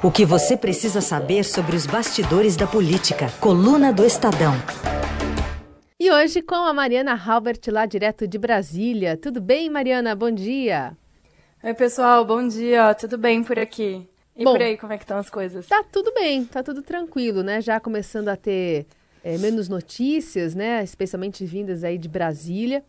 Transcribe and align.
O 0.00 0.12
que 0.12 0.24
você 0.24 0.56
precisa 0.56 1.00
saber 1.00 1.44
sobre 1.44 1.74
os 1.74 1.84
bastidores 1.84 2.56
da 2.56 2.68
política. 2.68 3.26
Coluna 3.40 3.92
do 3.92 4.04
Estadão. 4.04 4.52
E 5.98 6.08
hoje 6.08 6.40
com 6.40 6.54
a 6.54 6.72
Mariana 6.72 7.14
Halbert, 7.16 7.58
lá 7.66 7.84
direto 7.84 8.28
de 8.28 8.38
Brasília. 8.38 9.16
Tudo 9.16 9.40
bem, 9.40 9.68
Mariana? 9.68 10.14
Bom 10.14 10.30
dia. 10.30 10.96
Oi, 11.64 11.74
pessoal, 11.74 12.24
bom 12.24 12.46
dia. 12.46 12.94
Tudo 12.94 13.18
bem 13.18 13.42
por 13.42 13.58
aqui? 13.58 14.08
E 14.36 14.44
Bom, 14.44 14.52
por 14.52 14.62
aí, 14.62 14.76
como 14.76 14.92
é 14.92 14.98
que 14.98 15.02
estão 15.02 15.18
as 15.18 15.28
coisas? 15.28 15.66
Tá 15.66 15.82
tudo 15.90 16.14
bem, 16.14 16.44
tá 16.44 16.62
tudo 16.62 16.80
tranquilo, 16.80 17.42
né? 17.42 17.60
Já 17.60 17.80
começando 17.80 18.28
a 18.28 18.36
ter 18.36 18.86
é, 19.24 19.36
menos 19.38 19.68
notícias, 19.68 20.54
né? 20.54 20.84
Especialmente 20.84 21.44
vindas 21.44 21.82
aí 21.82 21.98
de 21.98 22.08
Brasília. 22.08 22.84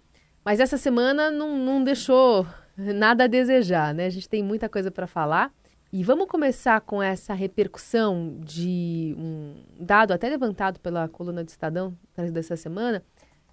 Mas 0.45 0.59
essa 0.59 0.77
semana 0.77 1.31
não, 1.31 1.57
não 1.57 1.83
deixou 1.83 2.45
nada 2.77 3.23
a 3.23 3.27
desejar, 3.27 3.95
né? 3.95 4.05
A 4.05 4.11
gente 4.11 4.29
tem 4.29 4.43
muita 4.43 4.69
coisa 4.69 4.91
para 4.91 5.07
falar. 5.07 5.51
E 5.91 6.03
vamos 6.03 6.27
começar 6.27 6.79
com 6.81 7.01
essa 7.01 7.33
repercussão 7.33 8.37
de 8.41 9.15
um 9.17 9.55
dado 9.79 10.13
até 10.13 10.29
levantado 10.29 10.79
pela 10.79 11.07
coluna 11.07 11.43
do 11.43 11.49
Estadão 11.49 11.97
dessa 12.31 12.55
semana, 12.55 13.03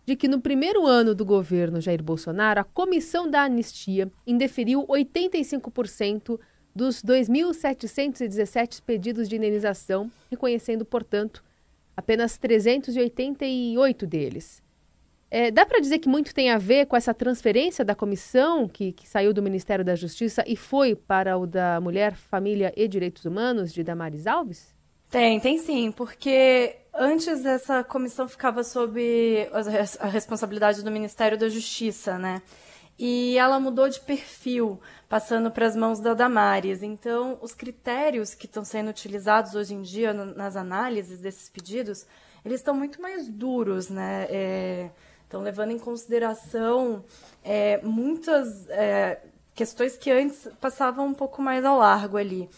de 0.04 0.14
que 0.14 0.28
no 0.28 0.38
primeiro 0.38 0.86
ano 0.86 1.14
do 1.14 1.24
governo 1.24 1.80
Jair 1.80 2.02
Bolsonaro, 2.02 2.60
a 2.60 2.64
comissão 2.64 3.28
da 3.28 3.44
anistia 3.44 4.12
indeferiu 4.26 4.86
85% 4.86 6.38
dos 6.74 7.02
2.717 7.02 8.82
pedidos 8.82 9.30
de 9.30 9.36
indenização, 9.36 10.12
reconhecendo, 10.30 10.84
portanto, 10.84 11.42
apenas 11.96 12.36
388 12.36 14.06
deles. 14.06 14.62
É, 15.38 15.50
dá 15.50 15.66
para 15.66 15.80
dizer 15.80 15.98
que 15.98 16.08
muito 16.08 16.34
tem 16.34 16.50
a 16.50 16.56
ver 16.56 16.86
com 16.86 16.96
essa 16.96 17.12
transferência 17.12 17.84
da 17.84 17.94
comissão 17.94 18.66
que, 18.66 18.92
que, 18.92 19.06
saiu 19.06 19.34
do 19.34 19.42
Ministério 19.42 19.84
da 19.84 19.94
Justiça 19.94 20.42
e 20.46 20.56
foi 20.56 20.94
para 20.94 21.36
o 21.36 21.46
da 21.46 21.78
Mulher, 21.78 22.16
Família 22.16 22.72
e 22.74 22.88
Direitos 22.88 23.26
Humanos, 23.26 23.70
de 23.70 23.84
Damares 23.84 24.26
Alves? 24.26 24.74
Tem, 25.10 25.38
tem 25.38 25.58
sim, 25.58 25.92
porque 25.92 26.76
antes 26.94 27.44
essa 27.44 27.84
comissão 27.84 28.26
ficava 28.26 28.64
sob 28.64 29.46
a 30.00 30.06
responsabilidade 30.06 30.82
do 30.82 30.90
Ministério 30.90 31.36
da 31.36 31.50
Justiça, 31.50 32.18
né? 32.18 32.40
E 32.98 33.36
ela 33.36 33.60
mudou 33.60 33.90
de 33.90 34.00
perfil, 34.00 34.80
passando 35.06 35.50
para 35.50 35.66
as 35.66 35.76
mãos 35.76 36.00
da 36.00 36.14
Damares. 36.14 36.82
Então, 36.82 37.38
os 37.42 37.52
critérios 37.52 38.34
que 38.34 38.46
estão 38.46 38.64
sendo 38.64 38.88
utilizados 38.88 39.54
hoje 39.54 39.74
em 39.74 39.82
dia 39.82 40.14
nas 40.14 40.56
análises 40.56 41.20
desses 41.20 41.50
pedidos, 41.50 42.06
eles 42.42 42.60
estão 42.60 42.74
muito 42.74 43.02
mais 43.02 43.28
duros, 43.28 43.90
né? 43.90 44.26
É, 44.30 44.90
estão 45.26 45.42
levando 45.42 45.72
em 45.72 45.78
consideração 45.78 47.04
é, 47.44 47.80
muitas 47.82 48.68
é, 48.70 49.20
questões 49.54 49.96
que 49.96 50.10
antes 50.10 50.48
passavam 50.60 51.06
um 51.06 51.14
pouco 51.14 51.42
mais 51.42 51.64
ao 51.64 51.78
largo 51.78 52.16
ali. 52.16 52.48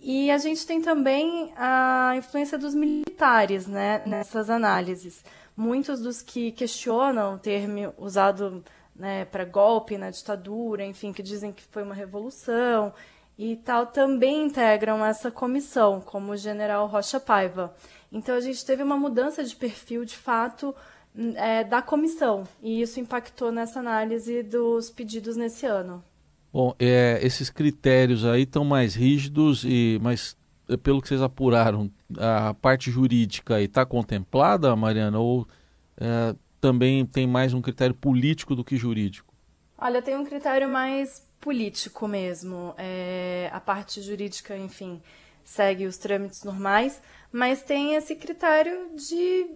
E 0.00 0.30
a 0.30 0.38
gente 0.38 0.66
tem 0.66 0.82
também 0.82 1.52
a 1.56 2.14
influência 2.16 2.58
dos 2.58 2.74
militares 2.74 3.66
né, 3.66 4.02
nessas 4.06 4.50
análises. 4.50 5.24
Muitos 5.56 6.00
dos 6.00 6.20
que 6.20 6.52
questionam 6.52 7.34
o 7.34 7.38
termo 7.38 7.94
usado 7.96 8.64
né, 8.94 9.24
para 9.26 9.44
golpe 9.44 9.96
na 9.96 10.10
ditadura, 10.10 10.84
enfim, 10.84 11.12
que 11.12 11.22
dizem 11.22 11.52
que 11.52 11.62
foi 11.70 11.82
uma 11.82 11.94
revolução 11.94 12.92
e 13.36 13.56
tal, 13.56 13.86
também 13.86 14.44
integram 14.44 15.04
essa 15.04 15.30
comissão, 15.30 16.00
como 16.00 16.32
o 16.32 16.36
general 16.36 16.86
Rocha 16.86 17.18
Paiva. 17.18 17.74
Então 18.12 18.36
a 18.36 18.40
gente 18.40 18.64
teve 18.64 18.82
uma 18.82 18.96
mudança 18.96 19.42
de 19.42 19.56
perfil, 19.56 20.04
de 20.04 20.16
fato, 20.16 20.74
é, 21.36 21.64
da 21.64 21.80
comissão, 21.80 22.44
e 22.62 22.82
isso 22.82 22.98
impactou 22.98 23.52
nessa 23.52 23.80
análise 23.80 24.42
dos 24.42 24.90
pedidos 24.90 25.36
nesse 25.36 25.66
ano. 25.66 26.02
Bom, 26.52 26.74
é, 26.78 27.18
esses 27.22 27.50
critérios 27.50 28.24
aí 28.24 28.42
estão 28.42 28.64
mais 28.64 28.94
rígidos, 28.94 29.64
e 29.64 29.98
mas 30.02 30.36
é, 30.68 30.76
pelo 30.76 31.00
que 31.02 31.08
vocês 31.08 31.22
apuraram, 31.22 31.90
a 32.16 32.54
parte 32.54 32.90
jurídica 32.90 33.60
está 33.60 33.84
contemplada, 33.84 34.74
Mariana, 34.74 35.18
ou 35.18 35.46
é, 35.96 36.34
também 36.60 37.04
tem 37.04 37.26
mais 37.26 37.52
um 37.52 37.60
critério 37.60 37.94
político 37.94 38.54
do 38.54 38.64
que 38.64 38.76
jurídico? 38.76 39.34
Olha, 39.76 40.00
tem 40.00 40.16
um 40.16 40.24
critério 40.24 40.68
mais 40.68 41.28
político 41.40 42.08
mesmo. 42.08 42.74
É, 42.78 43.50
a 43.52 43.60
parte 43.60 44.00
jurídica, 44.00 44.56
enfim, 44.56 45.02
segue 45.44 45.86
os 45.86 45.98
trâmites 45.98 46.42
normais, 46.42 47.00
mas 47.30 47.62
tem 47.62 47.94
esse 47.94 48.16
critério 48.16 48.90
de 48.94 49.50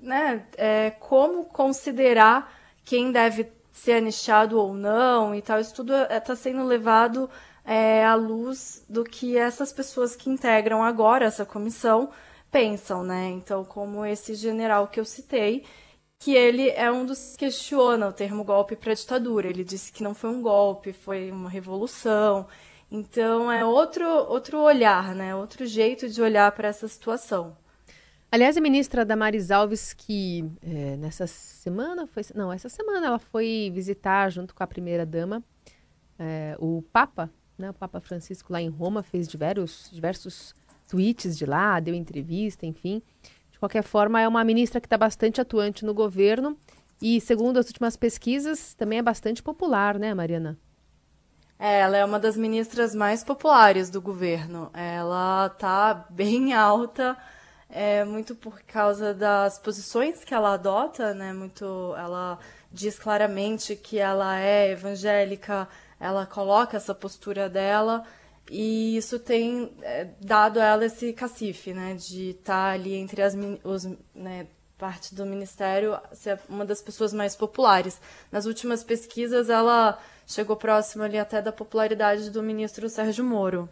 né, 0.00 0.46
é, 0.56 0.90
como 0.90 1.46
considerar 1.46 2.52
quem 2.84 3.10
deve 3.10 3.50
ser 3.72 3.94
anistiado 3.94 4.58
ou 4.58 4.72
não 4.72 5.34
e 5.34 5.42
tal. 5.42 5.58
Isso 5.58 5.74
tudo 5.74 5.92
está 5.94 6.36
sendo 6.36 6.64
levado 6.64 7.28
é, 7.64 8.04
à 8.04 8.14
luz 8.14 8.84
do 8.88 9.04
que 9.04 9.36
essas 9.36 9.72
pessoas 9.72 10.14
que 10.14 10.30
integram 10.30 10.82
agora 10.82 11.24
essa 11.24 11.44
comissão 11.44 12.10
pensam, 12.50 13.02
né? 13.02 13.30
Então, 13.30 13.64
como 13.64 14.06
esse 14.06 14.34
general 14.34 14.86
que 14.86 15.00
eu 15.00 15.04
citei, 15.04 15.64
que 16.18 16.34
ele 16.34 16.70
é 16.70 16.90
um 16.90 17.04
dos 17.04 17.32
que 17.32 17.46
questiona 17.46 18.08
o 18.08 18.12
termo 18.12 18.44
golpe 18.44 18.76
para 18.76 18.94
ditadura. 18.94 19.48
Ele 19.48 19.64
disse 19.64 19.92
que 19.92 20.02
não 20.02 20.14
foi 20.14 20.30
um 20.30 20.40
golpe, 20.40 20.92
foi 20.92 21.30
uma 21.30 21.50
revolução. 21.50 22.46
Então 22.90 23.50
é 23.50 23.64
outro 23.64 24.06
outro 24.06 24.60
olhar, 24.60 25.14
né? 25.14 25.34
Outro 25.34 25.66
jeito 25.66 26.08
de 26.08 26.20
olhar 26.22 26.50
para 26.52 26.68
essa 26.68 26.86
situação. 26.88 27.56
Aliás, 28.30 28.56
a 28.56 28.60
ministra 28.60 29.04
Damares 29.04 29.50
Alves, 29.50 29.92
que 29.92 30.44
é, 30.60 30.96
nessa 30.96 31.26
semana, 31.26 32.06
foi, 32.06 32.24
não, 32.34 32.52
essa 32.52 32.68
semana 32.68 33.06
ela 33.06 33.18
foi 33.18 33.70
visitar 33.72 34.28
junto 34.30 34.54
com 34.54 34.62
a 34.64 34.66
primeira-dama 34.66 35.42
é, 36.18 36.56
o 36.58 36.82
Papa, 36.92 37.30
né, 37.56 37.70
o 37.70 37.74
Papa 37.74 38.00
Francisco 38.00 38.52
lá 38.52 38.60
em 38.60 38.68
Roma, 38.68 39.04
fez 39.04 39.28
diversos, 39.28 39.88
diversos 39.92 40.52
tweets 40.88 41.38
de 41.38 41.46
lá, 41.46 41.78
deu 41.78 41.94
entrevista, 41.94 42.66
enfim 42.66 43.00
qualquer 43.64 43.82
forma, 43.82 44.20
é 44.20 44.28
uma 44.28 44.44
ministra 44.44 44.78
que 44.78 44.86
está 44.86 44.98
bastante 44.98 45.40
atuante 45.40 45.86
no 45.86 45.94
governo 45.94 46.56
e, 47.00 47.18
segundo 47.18 47.58
as 47.58 47.66
últimas 47.66 47.96
pesquisas, 47.96 48.74
também 48.74 48.98
é 48.98 49.02
bastante 49.02 49.42
popular, 49.42 49.98
né, 49.98 50.12
Mariana? 50.12 50.58
É, 51.58 51.80
ela 51.80 51.96
é 51.96 52.04
uma 52.04 52.18
das 52.18 52.36
ministras 52.36 52.94
mais 52.94 53.22
populares 53.22 53.90
do 53.90 54.00
governo. 54.00 54.70
Ela 54.74 55.46
está 55.46 56.06
bem 56.10 56.52
alta, 56.52 57.16
é, 57.68 58.04
muito 58.04 58.34
por 58.34 58.60
causa 58.62 59.14
das 59.14 59.58
posições 59.58 60.24
que 60.24 60.34
ela 60.34 60.54
adota, 60.54 61.14
né? 61.14 61.32
Muito, 61.32 61.94
ela 61.96 62.38
diz 62.72 62.98
claramente 62.98 63.76
que 63.76 63.98
ela 63.98 64.38
é 64.38 64.70
evangélica, 64.72 65.68
ela 65.98 66.26
coloca 66.26 66.76
essa 66.76 66.94
postura 66.94 67.48
dela. 67.48 68.04
E 68.50 68.96
isso 68.96 69.18
tem 69.18 69.72
é, 69.82 70.08
dado 70.20 70.60
a 70.60 70.64
ela 70.64 70.84
esse 70.84 71.12
cacife, 71.14 71.72
né, 71.72 71.94
de 71.94 72.30
estar 72.30 72.68
tá 72.68 72.70
ali 72.72 72.94
entre 72.94 73.22
as 73.22 73.34
os, 73.64 73.88
né, 74.14 74.46
parte 74.78 75.14
do 75.14 75.24
ministério 75.24 75.98
ser 76.12 76.38
uma 76.48 76.64
das 76.64 76.82
pessoas 76.82 77.12
mais 77.12 77.36
populares. 77.36 78.00
Nas 78.30 78.46
últimas 78.46 78.82
pesquisas, 78.82 79.48
ela 79.48 79.98
chegou 80.26 80.56
próxima 80.56 81.04
ali 81.04 81.18
até 81.18 81.40
da 81.40 81.52
popularidade 81.52 82.30
do 82.30 82.42
ministro 82.42 82.88
Sérgio 82.88 83.24
Moro. 83.24 83.68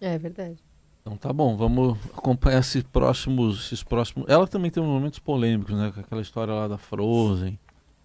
É 0.00 0.18
verdade. 0.18 0.58
Então 1.00 1.16
tá 1.16 1.32
bom, 1.32 1.56
vamos 1.56 1.96
acompanhar 2.16 2.60
esses 2.60 2.82
próximos, 2.82 3.66
esses 3.66 3.82
próximos. 3.82 4.28
Ela 4.28 4.46
também 4.46 4.70
tem 4.70 4.82
momentos 4.82 5.18
polêmicos, 5.18 5.74
né? 5.74 5.90
Com 5.92 6.00
aquela 6.00 6.20
história 6.20 6.52
lá 6.52 6.68
da 6.68 6.76
Frozen. 6.76 7.58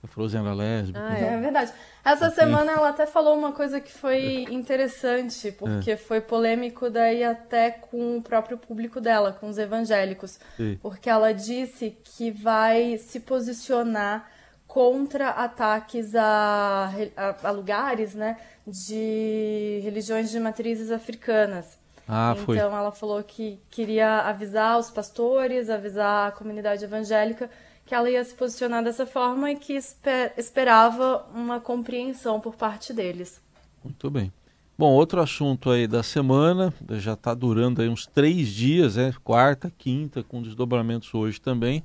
A 0.03 0.07
Frozen 0.07 0.41
era 0.41 0.53
lésbica. 0.53 0.99
Ah, 1.01 1.17
é, 1.17 1.33
é 1.33 1.39
verdade. 1.39 1.71
Essa 2.03 2.29
semana 2.29 2.73
ela 2.73 2.89
até 2.89 3.05
falou 3.05 3.37
uma 3.37 3.53
coisa 3.53 3.79
que 3.79 3.91
foi 3.91 4.45
interessante, 4.49 5.49
porque 5.53 5.91
é. 5.91 5.97
foi 5.97 6.19
polêmico 6.19 6.89
daí 6.89 7.23
até 7.23 7.71
com 7.71 8.17
o 8.17 8.21
próprio 8.21 8.57
público 8.57 8.99
dela, 8.99 9.31
com 9.31 9.47
os 9.47 9.57
evangélicos. 9.57 10.37
Sim. 10.57 10.77
Porque 10.81 11.09
ela 11.09 11.33
disse 11.33 11.97
que 12.03 12.29
vai 12.31 12.97
se 12.97 13.21
posicionar 13.21 14.29
contra 14.67 15.29
ataques 15.29 16.13
a, 16.15 16.91
a, 17.15 17.47
a 17.47 17.51
lugares, 17.51 18.13
né, 18.13 18.37
de 18.67 19.79
religiões 19.83 20.29
de 20.29 20.39
matrizes 20.39 20.91
africanas. 20.91 21.77
Ah, 22.05 22.33
então 22.33 22.45
foi. 22.45 22.57
ela 22.57 22.91
falou 22.91 23.23
que 23.23 23.61
queria 23.69 24.21
avisar 24.21 24.77
os 24.77 24.89
pastores, 24.89 25.69
avisar 25.69 26.27
a 26.27 26.31
comunidade 26.31 26.83
evangélica 26.83 27.49
que 27.85 27.93
ela 27.93 28.09
ia 28.09 28.23
se 28.23 28.33
posicionar 28.33 28.83
dessa 28.83 29.05
forma 29.05 29.51
e 29.51 29.55
que 29.55 29.73
esper 29.73 30.33
esperava 30.37 31.25
uma 31.33 31.59
compreensão 31.59 32.39
por 32.39 32.55
parte 32.55 32.93
deles. 32.93 33.41
Muito 33.83 34.09
bem. 34.09 34.31
Bom, 34.77 34.91
outro 34.91 35.21
assunto 35.21 35.69
aí 35.69 35.85
da 35.85 36.01
semana, 36.01 36.73
já 36.93 37.13
está 37.13 37.33
durando 37.33 37.81
aí 37.81 37.87
uns 37.87 38.07
três 38.07 38.47
dias, 38.47 38.97
é 38.97 39.13
quarta, 39.23 39.71
quinta, 39.77 40.23
com 40.23 40.41
desdobramentos 40.41 41.13
hoje 41.13 41.39
também. 41.39 41.83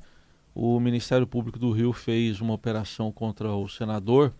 O 0.55 0.81
Ministério 0.81 1.27
Público 1.27 1.59
do 1.59 1.71
Rio 1.71 1.93
fez 1.93 2.41
uma 2.41 2.55
operação 2.55 3.13
contra 3.13 3.53
o 3.53 3.69
senador 3.69 4.33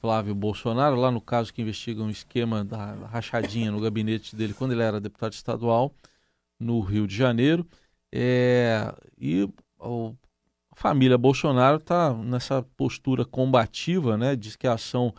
Flávio 0.00 0.34
Bolsonaro, 0.34 0.94
lá 0.94 1.10
no 1.10 1.20
caso 1.20 1.52
que 1.52 1.60
investiga 1.60 2.02
um 2.02 2.10
esquema 2.10 2.64
da 2.64 2.94
rachadinha 3.06 3.72
no 3.72 3.80
gabinete 3.80 4.36
dele 4.36 4.54
quando 4.54 4.72
ele 4.72 4.82
era 4.82 5.00
deputado 5.00 5.32
estadual 5.32 5.92
no 6.60 6.80
Rio 6.80 7.06
de 7.06 7.16
Janeiro. 7.16 7.66
É, 8.12 8.94
e 9.18 9.48
o 9.78 10.14
família 10.76 11.16
Bolsonaro 11.16 11.78
está 11.78 12.12
nessa 12.12 12.62
postura 12.76 13.24
combativa, 13.24 14.16
né? 14.16 14.36
Diz 14.36 14.54
que 14.54 14.66
a 14.66 14.74
ação 14.74 15.12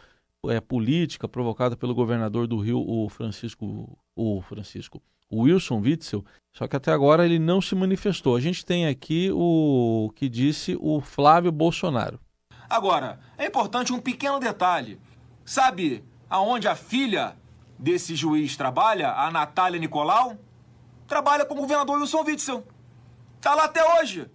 é, 0.47 0.61
política 0.61 1.27
provocada 1.27 1.75
pelo 1.75 1.95
governador 1.95 2.45
do 2.45 2.59
Rio, 2.59 2.79
o 2.79 3.09
Francisco, 3.09 3.97
o 4.15 4.39
Francisco, 4.43 5.01
o 5.29 5.41
Wilson 5.41 5.81
Witzel, 5.81 6.23
só 6.55 6.67
que 6.67 6.75
até 6.75 6.91
agora 6.91 7.25
ele 7.25 7.39
não 7.39 7.59
se 7.59 7.73
manifestou. 7.73 8.35
A 8.35 8.39
gente 8.39 8.63
tem 8.63 8.87
aqui 8.87 9.31
o 9.33 10.11
que 10.15 10.29
disse 10.29 10.77
o 10.79 11.01
Flávio 11.01 11.51
Bolsonaro. 11.51 12.19
Agora, 12.69 13.19
é 13.35 13.47
importante 13.47 13.91
um 13.91 13.99
pequeno 13.99 14.39
detalhe. 14.39 14.99
Sabe 15.43 16.03
aonde 16.29 16.67
a 16.67 16.75
filha 16.75 17.35
desse 17.79 18.15
juiz 18.15 18.55
trabalha, 18.55 19.11
a 19.11 19.31
Natália 19.31 19.79
Nicolau? 19.79 20.37
Trabalha 21.07 21.45
com 21.45 21.55
o 21.55 21.57
governador 21.57 21.99
Wilson 21.99 22.23
Witzel. 22.23 22.63
Tá 23.41 23.55
lá 23.55 23.63
até 23.63 23.81
hoje. 23.99 24.29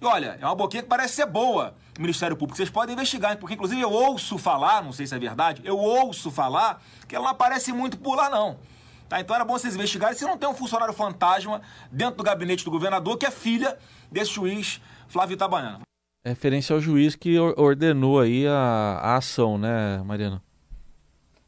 E 0.00 0.06
olha, 0.06 0.38
é 0.40 0.46
uma 0.46 0.54
boquinha 0.54 0.82
que 0.82 0.88
parece 0.88 1.14
ser 1.14 1.26
boa. 1.26 1.74
Ministério 1.98 2.34
Público, 2.34 2.56
vocês 2.56 2.70
podem 2.70 2.94
investigar, 2.94 3.36
porque 3.36 3.54
inclusive 3.54 3.80
eu 3.80 3.92
ouço 3.92 4.38
falar, 4.38 4.82
não 4.82 4.92
sei 4.92 5.06
se 5.06 5.14
é 5.14 5.18
verdade, 5.18 5.60
eu 5.64 5.76
ouço 5.76 6.30
falar 6.30 6.82
que 7.06 7.14
ela 7.14 7.24
não 7.24 7.32
aparece 7.32 7.72
muito 7.72 7.98
por 7.98 8.16
lá, 8.16 8.30
não. 8.30 8.58
Tá? 9.10 9.20
Então 9.20 9.36
era 9.36 9.44
bom 9.44 9.58
vocês 9.58 9.74
investigarem 9.74 10.16
se 10.16 10.24
não 10.24 10.38
tem 10.38 10.48
um 10.48 10.54
funcionário 10.54 10.94
fantasma 10.94 11.60
dentro 11.90 12.16
do 12.16 12.22
gabinete 12.22 12.64
do 12.64 12.70
governador 12.70 13.18
que 13.18 13.26
é 13.26 13.30
filha 13.30 13.76
desse 14.10 14.32
juiz 14.32 14.80
Flávio 15.08 15.34
Itabaiana. 15.34 15.80
É 16.24 16.30
referência 16.30 16.74
ao 16.74 16.80
juiz 16.80 17.16
que 17.16 17.38
ordenou 17.38 18.20
aí 18.20 18.46
a, 18.46 19.00
a 19.02 19.16
ação, 19.16 19.58
né, 19.58 19.98
Mariana? 20.04 20.42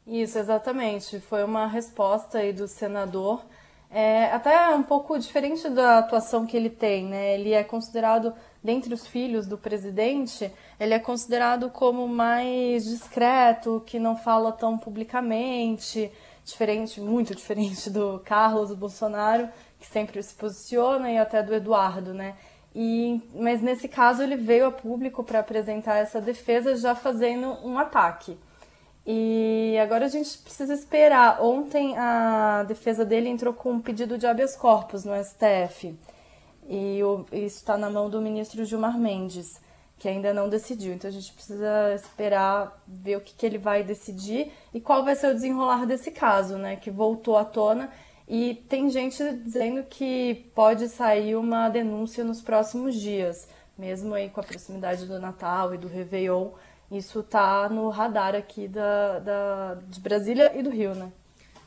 Isso, 0.05 0.37
exatamente. 0.37 1.19
Foi 1.19 1.43
uma 1.43 1.65
resposta 1.65 2.39
aí 2.39 2.51
do 2.51 2.67
senador, 2.67 3.43
é, 3.93 4.25
até 4.31 4.73
um 4.73 4.81
pouco 4.81 5.19
diferente 5.19 5.69
da 5.69 5.99
atuação 5.99 6.47
que 6.47 6.57
ele 6.57 6.69
tem, 6.71 7.05
né? 7.05 7.35
Ele 7.35 7.53
é 7.53 7.63
considerado, 7.63 8.33
dentre 8.63 8.91
os 8.91 9.05
filhos 9.05 9.45
do 9.45 9.55
presidente, 9.55 10.51
ele 10.79 10.95
é 10.95 10.99
considerado 10.99 11.69
como 11.69 12.07
mais 12.07 12.85
discreto, 12.85 13.83
que 13.85 13.99
não 13.99 14.17
fala 14.17 14.51
tão 14.51 14.79
publicamente, 14.79 16.11
diferente, 16.43 16.99
muito 16.99 17.35
diferente 17.37 17.87
do 17.91 18.19
Carlos 18.25 18.73
Bolsonaro, 18.73 19.47
que 19.79 19.85
sempre 19.85 20.23
se 20.23 20.33
posiciona, 20.33 21.11
e 21.11 21.17
até 21.19 21.43
do 21.43 21.53
Eduardo, 21.53 22.15
né? 22.15 22.35
E, 22.75 23.21
mas 23.35 23.61
nesse 23.61 23.87
caso 23.87 24.23
ele 24.23 24.35
veio 24.35 24.65
a 24.65 24.71
público 24.71 25.23
para 25.23 25.39
apresentar 25.39 25.97
essa 25.97 26.19
defesa 26.19 26.75
já 26.75 26.95
fazendo 26.95 27.59
um 27.63 27.77
ataque. 27.77 28.39
E 29.05 29.77
agora 29.81 30.05
a 30.05 30.09
gente 30.09 30.37
precisa 30.37 30.73
esperar. 30.73 31.41
Ontem 31.41 31.97
a 31.97 32.63
defesa 32.63 33.03
dele 33.03 33.29
entrou 33.29 33.53
com 33.53 33.73
um 33.73 33.81
pedido 33.81 34.17
de 34.17 34.25
habeas 34.25 34.55
corpus 34.55 35.03
no 35.03 35.11
STF. 35.21 35.97
E 36.69 37.03
o, 37.03 37.25
isso 37.31 37.57
está 37.57 37.77
na 37.77 37.89
mão 37.89 38.09
do 38.09 38.21
ministro 38.21 38.63
Gilmar 38.63 38.97
Mendes, 38.97 39.61
que 39.97 40.07
ainda 40.07 40.33
não 40.33 40.47
decidiu. 40.47 40.93
Então 40.93 41.09
a 41.09 41.13
gente 41.13 41.33
precisa 41.33 41.93
esperar 41.93 42.81
ver 42.87 43.17
o 43.17 43.21
que, 43.21 43.33
que 43.33 43.45
ele 43.45 43.57
vai 43.57 43.83
decidir 43.83 44.51
e 44.73 44.79
qual 44.79 45.03
vai 45.03 45.15
ser 45.15 45.27
o 45.27 45.33
desenrolar 45.33 45.85
desse 45.85 46.11
caso, 46.11 46.57
né? 46.57 46.77
Que 46.77 46.89
voltou 46.89 47.37
à 47.37 47.43
tona. 47.43 47.91
E 48.25 48.55
tem 48.69 48.89
gente 48.89 49.21
dizendo 49.39 49.83
que 49.83 50.49
pode 50.55 50.87
sair 50.87 51.35
uma 51.35 51.67
denúncia 51.67 52.23
nos 52.23 52.41
próximos 52.41 52.95
dias, 52.95 53.49
mesmo 53.77 54.13
aí 54.13 54.29
com 54.29 54.39
a 54.39 54.43
proximidade 54.43 55.05
do 55.05 55.19
Natal 55.19 55.75
e 55.75 55.77
do 55.77 55.89
Réveillon 55.89 56.51
isso 56.91 57.21
está 57.21 57.67
no 57.69 57.89
radar 57.89 58.35
aqui 58.35 58.67
da, 58.67 59.19
da, 59.19 59.77
de 59.87 59.99
Brasília 59.99 60.51
e 60.57 60.61
do 60.61 60.69
Rio, 60.69 60.93
né? 60.93 61.11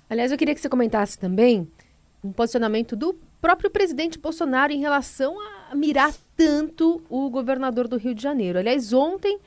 Aliás, 0.08 0.30
eu 0.30 0.38
queria 0.38 0.54
que 0.54 0.60
você 0.60 0.68
comentasse 0.68 1.18
também 1.18 1.68
um 2.22 2.32
posicionamento 2.32 2.94
do 2.94 3.14
próprio 3.40 3.70
presidente 3.70 4.18
Bolsonaro 4.18 4.72
em 4.72 4.80
relação 4.80 5.36
a 5.70 5.74
mirar 5.74 6.12
tanto 6.36 7.02
o 7.08 7.28
governador 7.30 7.88
do 7.88 7.96
Rio 7.96 8.14
de 8.14 8.22
Janeiro. 8.22 8.58
Aliás, 8.58 8.92
ontem 8.92 9.38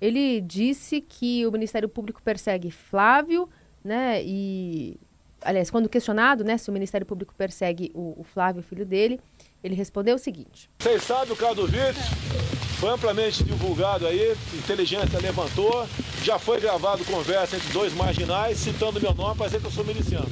ele 0.00 0.40
disse 0.40 1.00
que 1.00 1.46
o 1.46 1.52
Ministério 1.52 1.88
Público 1.88 2.20
persegue 2.22 2.70
Flávio, 2.70 3.48
né? 3.82 4.22
E, 4.22 4.98
aliás, 5.42 5.70
quando 5.70 5.88
questionado, 5.88 6.44
né, 6.44 6.58
se 6.58 6.68
o 6.68 6.72
Ministério 6.72 7.06
Público 7.06 7.34
persegue 7.36 7.90
o, 7.94 8.20
o 8.20 8.24
Flávio, 8.24 8.62
filho 8.62 8.84
dele, 8.84 9.20
ele 9.62 9.74
respondeu 9.74 10.16
o 10.16 10.18
seguinte: 10.18 10.70
Vocês 10.78 11.02
sabem 11.02 11.32
o 11.32 11.36
caso 11.36 11.54
do 11.54 11.66
Vítor? 11.66 12.55
Foi 12.78 12.90
amplamente 12.90 13.42
divulgado 13.42 14.06
aí, 14.06 14.36
inteligência 14.52 15.18
levantou, 15.18 15.86
já 16.22 16.38
foi 16.38 16.60
gravado 16.60 17.04
conversa 17.06 17.56
entre 17.56 17.72
dois 17.72 17.94
marginais, 17.94 18.58
citando 18.58 19.00
meu 19.00 19.14
nome 19.14 19.34
para 19.34 19.46
dizer 19.46 19.60
que 19.60 19.66
eu 19.66 19.70
sou 19.70 19.84
miliciano. 19.84 20.26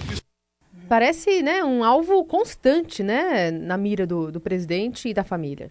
Parece 0.87 1.43
né, 1.43 1.65
um 1.65 1.83
alvo 1.83 2.23
constante 2.27 3.03
né, 3.03 3.51
na 3.51 3.79
mira 3.79 4.07
do, 4.07 4.31
do 4.31 4.41
presidente 4.41 5.09
e 5.09 5.15
da 5.15 5.25
família. 5.25 5.71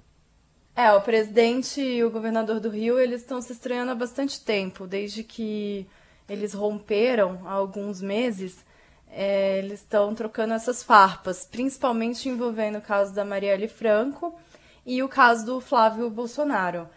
É, 0.76 0.92
o 0.92 1.02
presidente 1.02 1.80
e 1.80 2.04
o 2.04 2.10
governador 2.10 2.60
do 2.60 2.70
Rio, 2.70 3.00
eles 3.00 3.22
estão 3.22 3.40
se 3.40 3.54
estranhando 3.54 3.92
há 3.92 3.96
bastante 3.96 4.42
tempo, 4.42 4.88
desde 4.88 5.24
que 5.24 5.86
eles 6.28 6.54
romperam 6.54 7.40
há 7.46 7.52
alguns 7.52 8.02
meses, 8.02 8.66
é, 9.12 9.60
eles 9.60 9.82
estão 9.82 10.16
trocando 10.16 10.56
essas 10.56 10.82
farpas, 10.82 11.46
principalmente 11.46 12.28
envolvendo 12.28 12.80
o 12.80 12.82
caso 12.82 13.14
da 13.14 13.24
Marielle 13.24 13.68
Franco, 13.68 14.34
e 14.86 15.02
o 15.02 15.10
caso 15.10 15.46
do 15.46 15.62
Flávio 15.62 16.10
Bolsonaro. 16.10 16.90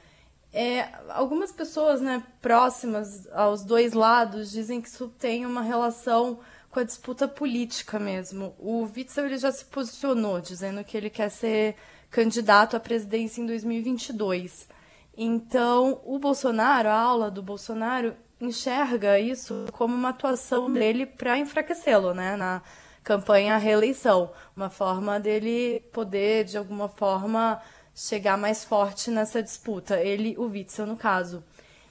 É, 0.52 0.88
algumas 1.10 1.52
pessoas 1.52 2.00
né, 2.00 2.22
próximas 2.40 3.28
aos 3.32 3.62
dois 3.62 3.92
lados 3.92 4.50
dizem 4.50 4.80
que 4.80 4.88
isso 4.88 5.08
tem 5.18 5.44
uma 5.44 5.60
relação 5.60 6.38
com 6.70 6.80
a 6.80 6.84
disputa 6.84 7.28
política 7.28 7.98
mesmo. 7.98 8.54
O 8.58 8.82
Witzel 8.84 9.26
ele 9.26 9.38
já 9.38 9.52
se 9.52 9.64
posicionou, 9.64 10.40
dizendo 10.40 10.82
que 10.84 10.96
ele 10.96 11.10
quer 11.10 11.30
ser 11.30 11.76
candidato 12.10 12.76
à 12.76 12.80
presidência 12.80 13.40
em 13.40 13.46
2022. 13.46 14.68
Então, 15.16 16.00
o 16.04 16.18
Bolsonaro, 16.18 16.88
a 16.88 16.94
aula 16.94 17.30
do 17.30 17.42
Bolsonaro, 17.42 18.14
enxerga 18.40 19.18
isso 19.18 19.66
como 19.72 19.94
uma 19.94 20.10
atuação 20.10 20.70
dele 20.70 21.06
para 21.06 21.38
enfraquecê-lo 21.38 22.12
né, 22.12 22.36
na 22.36 22.62
campanha 23.02 23.54
à 23.54 23.56
reeleição. 23.56 24.30
Uma 24.54 24.68
forma 24.68 25.18
dele 25.18 25.80
poder, 25.92 26.44
de 26.44 26.58
alguma 26.58 26.88
forma, 26.88 27.60
chegar 27.96 28.36
mais 28.36 28.62
forte 28.62 29.10
nessa 29.10 29.42
disputa. 29.42 29.98
Ele, 29.98 30.36
o 30.36 30.44
Witzel, 30.44 30.86
no 30.86 30.96
caso. 30.96 31.42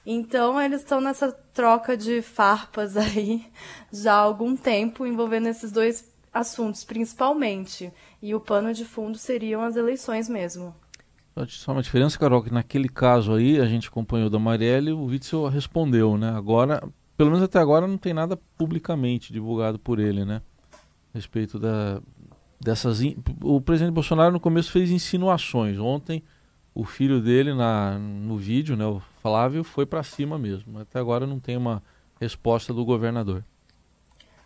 Então, 0.06 0.60
eles 0.60 0.82
estão 0.82 1.00
nessa 1.00 1.32
troca 1.52 1.96
de 1.96 2.22
farpas 2.22 2.96
aí 2.96 3.44
já 3.92 4.14
há 4.14 4.18
algum 4.18 4.56
tempo, 4.56 5.04
envolvendo 5.04 5.48
esses 5.48 5.72
dois 5.72 6.08
assuntos, 6.32 6.84
principalmente. 6.84 7.92
E 8.22 8.32
o 8.34 8.40
pano 8.40 8.72
de 8.72 8.84
fundo 8.84 9.18
seriam 9.18 9.62
as 9.62 9.74
eleições 9.74 10.28
mesmo. 10.28 10.72
Só 11.48 11.72
uma 11.72 11.82
diferença, 11.82 12.18
Carol, 12.18 12.42
que 12.42 12.52
naquele 12.52 12.88
caso 12.88 13.34
aí, 13.34 13.60
a 13.60 13.66
gente 13.66 13.88
acompanhou 13.88 14.30
da 14.30 14.38
Marielle, 14.38 14.92
o 14.92 15.04
Witzel 15.06 15.48
respondeu, 15.48 16.16
né? 16.16 16.30
Agora, 16.30 16.82
pelo 17.16 17.30
menos 17.30 17.44
até 17.44 17.58
agora, 17.58 17.86
não 17.86 17.98
tem 17.98 18.14
nada 18.14 18.38
publicamente 18.56 19.32
divulgado 19.32 19.78
por 19.78 19.98
ele, 19.98 20.24
né? 20.24 20.40
A 21.12 21.18
respeito 21.18 21.58
da, 21.58 22.00
dessas. 22.60 23.00
O 23.42 23.60
presidente 23.60 23.92
Bolsonaro 23.92 24.32
no 24.32 24.40
começo 24.40 24.72
fez 24.72 24.90
insinuações. 24.90 25.78
Ontem 25.78 26.22
o 26.74 26.84
filho 26.84 27.20
dele 27.20 27.54
na, 27.54 27.98
no 27.98 28.36
vídeo, 28.36 28.76
né, 28.76 28.84
o 28.84 29.00
Flávio, 29.22 29.64
foi 29.64 29.86
para 29.86 30.02
cima 30.02 30.38
mesmo. 30.38 30.78
Até 30.78 30.98
agora 30.98 31.26
não 31.26 31.40
tem 31.40 31.56
uma 31.56 31.82
resposta 32.20 32.72
do 32.74 32.84
governador. 32.84 33.42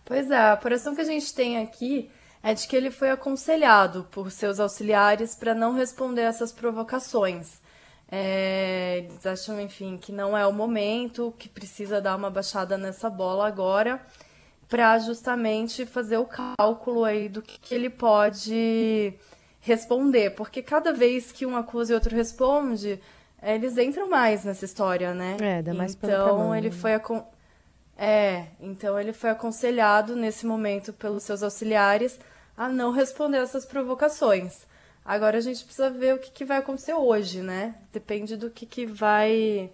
Pois 0.04 0.30
é, 0.30 0.36
a 0.36 0.52
apuração 0.52 0.94
que 0.94 1.00
a 1.00 1.04
gente 1.04 1.34
tem 1.34 1.58
aqui 1.58 2.08
é 2.42 2.54
de 2.54 2.66
que 2.66 2.76
ele 2.76 2.90
foi 2.90 3.10
aconselhado 3.10 4.06
por 4.10 4.30
seus 4.30 4.60
auxiliares 4.60 5.34
para 5.34 5.54
não 5.54 5.74
responder 5.74 6.22
essas 6.22 6.52
provocações. 6.52 7.60
É, 8.10 8.98
eles 8.98 9.24
acham, 9.26 9.60
enfim, 9.60 9.96
que 9.96 10.10
não 10.10 10.36
é 10.36 10.46
o 10.46 10.52
momento, 10.52 11.34
que 11.38 11.48
precisa 11.48 12.00
dar 12.00 12.16
uma 12.16 12.30
baixada 12.30 12.78
nessa 12.78 13.10
bola 13.10 13.46
agora 13.46 14.00
para 14.70 14.96
justamente 15.00 15.84
fazer 15.84 16.16
o 16.16 16.24
cálculo 16.24 17.04
aí 17.04 17.28
do 17.28 17.42
que, 17.42 17.58
que, 17.58 17.74
ele 17.74 17.90
pode 17.90 19.12
responder, 19.60 20.30
porque 20.30 20.62
cada 20.62 20.92
vez 20.92 21.32
que 21.32 21.44
um 21.44 21.56
acusa 21.56 21.92
e 21.92 21.94
outro 21.94 22.14
responde, 22.14 23.00
eles 23.42 23.76
entram 23.76 24.08
mais 24.08 24.44
nessa 24.44 24.64
história, 24.64 25.12
né? 25.12 25.36
É, 25.40 25.60
dá 25.60 25.74
mais 25.74 25.94
Então 25.94 26.54
ele 26.54 26.70
né? 26.70 26.76
foi 26.76 26.94
acon... 26.94 27.26
é, 27.98 28.46
então 28.60 28.98
ele 28.98 29.12
foi 29.12 29.30
aconselhado 29.30 30.14
nesse 30.14 30.46
momento 30.46 30.92
pelos 30.92 31.24
seus 31.24 31.42
auxiliares 31.42 32.18
a 32.56 32.68
não 32.68 32.92
responder 32.92 33.38
essas 33.38 33.66
provocações. 33.66 34.64
Agora 35.04 35.38
a 35.38 35.40
gente 35.40 35.64
precisa 35.64 35.90
ver 35.90 36.14
o 36.14 36.18
que, 36.18 36.30
que 36.30 36.44
vai 36.44 36.58
acontecer 36.58 36.94
hoje, 36.94 37.40
né? 37.42 37.74
Depende 37.92 38.36
do 38.36 38.50
que, 38.50 38.66
que 38.66 38.86
vai 38.86 39.68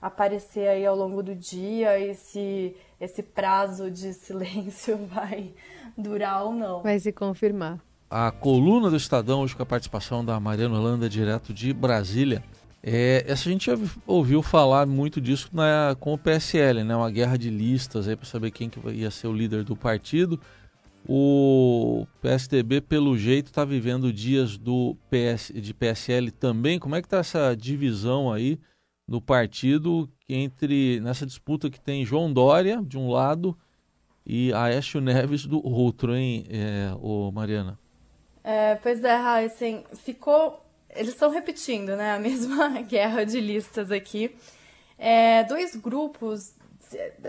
aparecer 0.00 0.68
aí 0.68 0.86
ao 0.86 0.96
longo 0.96 1.22
do 1.22 1.34
dia 1.34 1.98
e 1.98 2.14
se 2.14 2.74
esse 3.00 3.22
prazo 3.22 3.90
de 3.90 4.12
silêncio 4.12 4.98
vai 5.12 5.52
durar 5.96 6.44
ou 6.44 6.52
não. 6.52 6.82
Vai 6.82 6.98
se 6.98 7.12
confirmar. 7.12 7.78
A 8.10 8.30
coluna 8.30 8.88
do 8.88 8.96
Estadão, 8.96 9.42
hoje 9.42 9.54
com 9.54 9.62
a 9.62 9.66
participação 9.66 10.24
da 10.24 10.40
Mariana 10.40 10.78
Holanda, 10.78 11.08
direto 11.08 11.52
de 11.52 11.72
Brasília. 11.72 12.42
É, 12.82 13.24
essa 13.26 13.48
a 13.48 13.52
gente 13.52 13.66
já 13.66 13.76
ouviu 14.06 14.42
falar 14.42 14.86
muito 14.86 15.20
disso 15.20 15.50
na, 15.52 15.94
com 16.00 16.14
o 16.14 16.18
PSL, 16.18 16.84
né? 16.84 16.96
Uma 16.96 17.10
guerra 17.10 17.36
de 17.36 17.50
listas 17.50 18.08
aí 18.08 18.16
para 18.16 18.24
saber 18.24 18.50
quem 18.50 18.70
que 18.70 18.80
ia 18.90 19.10
ser 19.10 19.26
o 19.26 19.32
líder 19.32 19.62
do 19.62 19.76
partido. 19.76 20.40
O 21.06 22.06
PSDB, 22.22 22.80
pelo 22.80 23.16
jeito, 23.16 23.46
está 23.46 23.64
vivendo 23.64 24.12
dias 24.12 24.56
do 24.56 24.96
PS, 25.10 25.52
de 25.54 25.74
PSL 25.74 26.30
também. 26.30 26.78
Como 26.78 26.94
é 26.94 27.02
que 27.02 27.06
está 27.06 27.18
essa 27.18 27.54
divisão 27.54 28.32
aí? 28.32 28.58
no 29.08 29.22
partido 29.22 30.08
entre 30.28 31.00
nessa 31.00 31.24
disputa 31.24 31.70
que 31.70 31.80
tem 31.80 32.04
João 32.04 32.32
Dória 32.32 32.82
de 32.82 32.98
um 32.98 33.10
lado 33.10 33.56
e 34.26 34.52
Aécio 34.52 35.00
Neves 35.00 35.46
do 35.46 35.66
outro, 35.66 36.14
hein, 36.14 36.44
é, 36.50 36.92
ô 37.00 37.32
Mariana? 37.32 37.78
É, 38.44 38.74
pois 38.76 39.02
é, 39.02 39.16
Heisen, 39.16 39.84
ficou. 39.94 40.64
Eles 40.90 41.12
estão 41.12 41.30
repetindo, 41.30 41.96
né? 41.96 42.14
A 42.14 42.18
mesma 42.20 42.80
guerra 42.82 43.24
de 43.24 43.40
listas 43.40 43.90
aqui. 43.90 44.36
É, 44.98 45.44
dois 45.44 45.76
grupos 45.76 46.54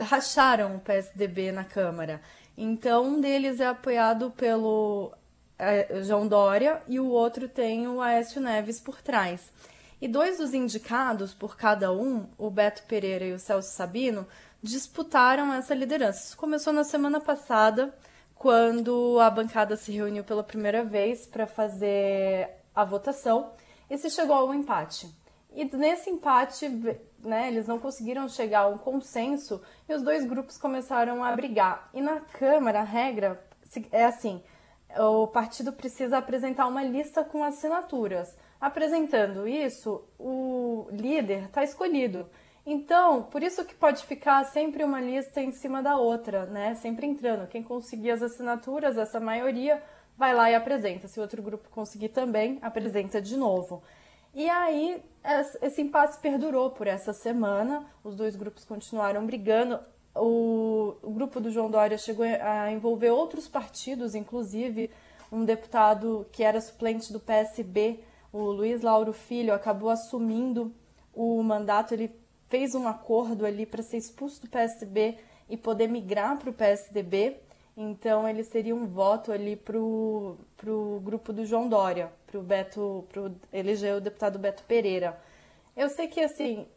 racharam 0.02 0.76
o 0.76 0.80
PSDB 0.80 1.52
na 1.52 1.64
Câmara. 1.64 2.22
Então, 2.58 3.06
um 3.06 3.22
deles 3.22 3.60
é 3.60 3.68
apoiado 3.68 4.32
pelo 4.32 5.14
é, 5.58 6.02
João 6.04 6.28
Dória 6.28 6.82
e 6.88 7.00
o 7.00 7.08
outro 7.08 7.48
tem 7.48 7.88
o 7.88 8.02
Aécio 8.02 8.42
Neves 8.42 8.80
por 8.80 9.02
trás. 9.02 9.52
E 10.02 10.08
dois 10.08 10.38
dos 10.38 10.54
indicados 10.54 11.34
por 11.34 11.58
cada 11.58 11.92
um, 11.92 12.28
o 12.38 12.50
Beto 12.50 12.84
Pereira 12.84 13.26
e 13.26 13.34
o 13.34 13.40
Celso 13.40 13.72
Sabino, 13.72 14.26
disputaram 14.62 15.54
essa 15.54 15.74
liderança. 15.74 16.28
Isso 16.28 16.38
começou 16.38 16.72
na 16.72 16.84
semana 16.84 17.20
passada, 17.20 17.94
quando 18.34 19.20
a 19.20 19.30
bancada 19.30 19.76
se 19.76 19.92
reuniu 19.92 20.24
pela 20.24 20.44
primeira 20.44 20.84
vez 20.84 21.28
para 21.28 21.46
fazer 21.46 22.50
a 22.74 22.86
votação 22.86 23.52
e 23.90 23.98
se 23.98 24.10
chegou 24.10 24.36
a 24.36 24.46
um 24.46 24.54
empate. 24.54 25.14
E 25.54 25.66
nesse 25.76 26.10
empate, 26.10 26.70
né, 27.20 27.50
eles 27.50 27.68
não 27.68 27.80
conseguiram 27.80 28.30
chegar 28.30 28.62
a 28.62 28.68
um 28.68 28.78
consenso 28.78 29.62
e 29.90 29.94
os 29.94 30.02
dois 30.02 30.26
grupos 30.26 30.58
começaram 30.58 31.24
a 31.24 31.36
brigar. 31.36 31.90
E 31.94 32.00
na 32.00 32.22
Câmara, 32.22 32.80
a 32.80 32.84
regra 32.84 33.44
é 33.92 34.06
assim: 34.06 34.42
o 34.98 35.28
partido 35.28 35.74
precisa 35.74 36.18
apresentar 36.18 36.68
uma 36.68 36.84
lista 36.84 37.24
com 37.24 37.44
assinaturas. 37.44 38.36
Apresentando 38.60 39.48
isso, 39.48 40.04
o 40.20 40.88
líder 40.92 41.46
está 41.46 41.64
escolhido. 41.64 42.30
Então, 42.66 43.24
por 43.24 43.42
isso 43.42 43.64
que 43.66 43.74
pode 43.74 44.06
ficar 44.06 44.44
sempre 44.46 44.84
uma 44.84 45.00
lista 45.00 45.42
em 45.42 45.52
cima 45.52 45.82
da 45.82 45.98
outra, 45.98 46.46
né? 46.46 46.76
Sempre 46.76 47.08
entrando. 47.08 47.48
Quem 47.48 47.64
conseguir 47.64 48.12
as 48.12 48.22
assinaturas, 48.22 48.98
essa 48.98 49.20
maioria, 49.20 49.82
vai 50.18 50.34
lá 50.34 50.52
e 50.52 50.56
apresenta. 50.56 51.08
Se 51.08 51.20
outro 51.20 51.42
grupo 51.42 51.70
conseguir 51.70 52.10
também, 52.10 52.60
apresenta 52.62 53.22
de 53.22 53.38
novo. 53.38 53.82
E 54.36 54.48
aí, 54.50 55.02
esse 55.62 55.82
impasse 55.82 56.20
perdurou 56.20 56.70
por 56.70 56.86
essa 56.86 57.14
semana. 57.14 57.86
Os 58.04 58.16
dois 58.16 58.36
grupos 58.36 58.66
continuaram 58.66 59.26
brigando. 59.26 59.80
O, 60.14 60.96
o 61.02 61.12
grupo 61.12 61.40
do 61.40 61.50
João 61.50 61.72
Dória 61.72 61.98
chegou 61.98 62.26
a 62.26 62.72
envolver 62.72 63.10
outros 63.10 63.48
partidos, 63.48 64.14
inclusive 64.14 64.92
um 65.32 65.46
deputado 65.46 66.28
que 66.32 66.44
era 66.44 66.60
suplente 66.60 67.14
do 67.14 67.20
PSB, 67.20 68.04
o 68.32 68.52
Luiz 68.52 68.82
Lauro 68.82 69.14
Filho, 69.14 69.54
acabou 69.54 69.90
assumindo 69.90 70.74
o 71.14 71.42
mandato. 71.44 71.94
Ele 71.94 72.12
fez 72.48 72.76
um 72.76 72.88
acordo 72.88 73.46
ali 73.46 73.66
para 73.66 73.84
ser 73.84 73.98
expulso 73.98 74.42
do 74.42 74.50
PSB 74.50 75.18
e 75.50 75.58
poder 75.58 75.88
migrar 75.88 76.38
para 76.38 76.50
o 76.50 76.54
PSDB. 76.54 77.38
Então 77.76 78.28
ele 78.28 78.44
seria 78.44 78.76
um 78.76 78.86
voto 78.86 79.32
ali 79.32 79.56
para 79.56 79.80
o 79.80 80.38
grupo 81.02 81.32
do 81.32 81.46
João 81.46 81.70
Dória, 81.70 82.12
para 82.28 82.40
Beto, 82.42 83.06
para 83.10 83.32
eleger 83.54 83.96
o 83.96 84.02
deputado 84.02 84.38
Beto 84.38 84.64
Pereira. 84.64 85.20
Eu 85.76 85.90
sei 85.90 86.08
que 86.08 86.20
assim 86.20 86.68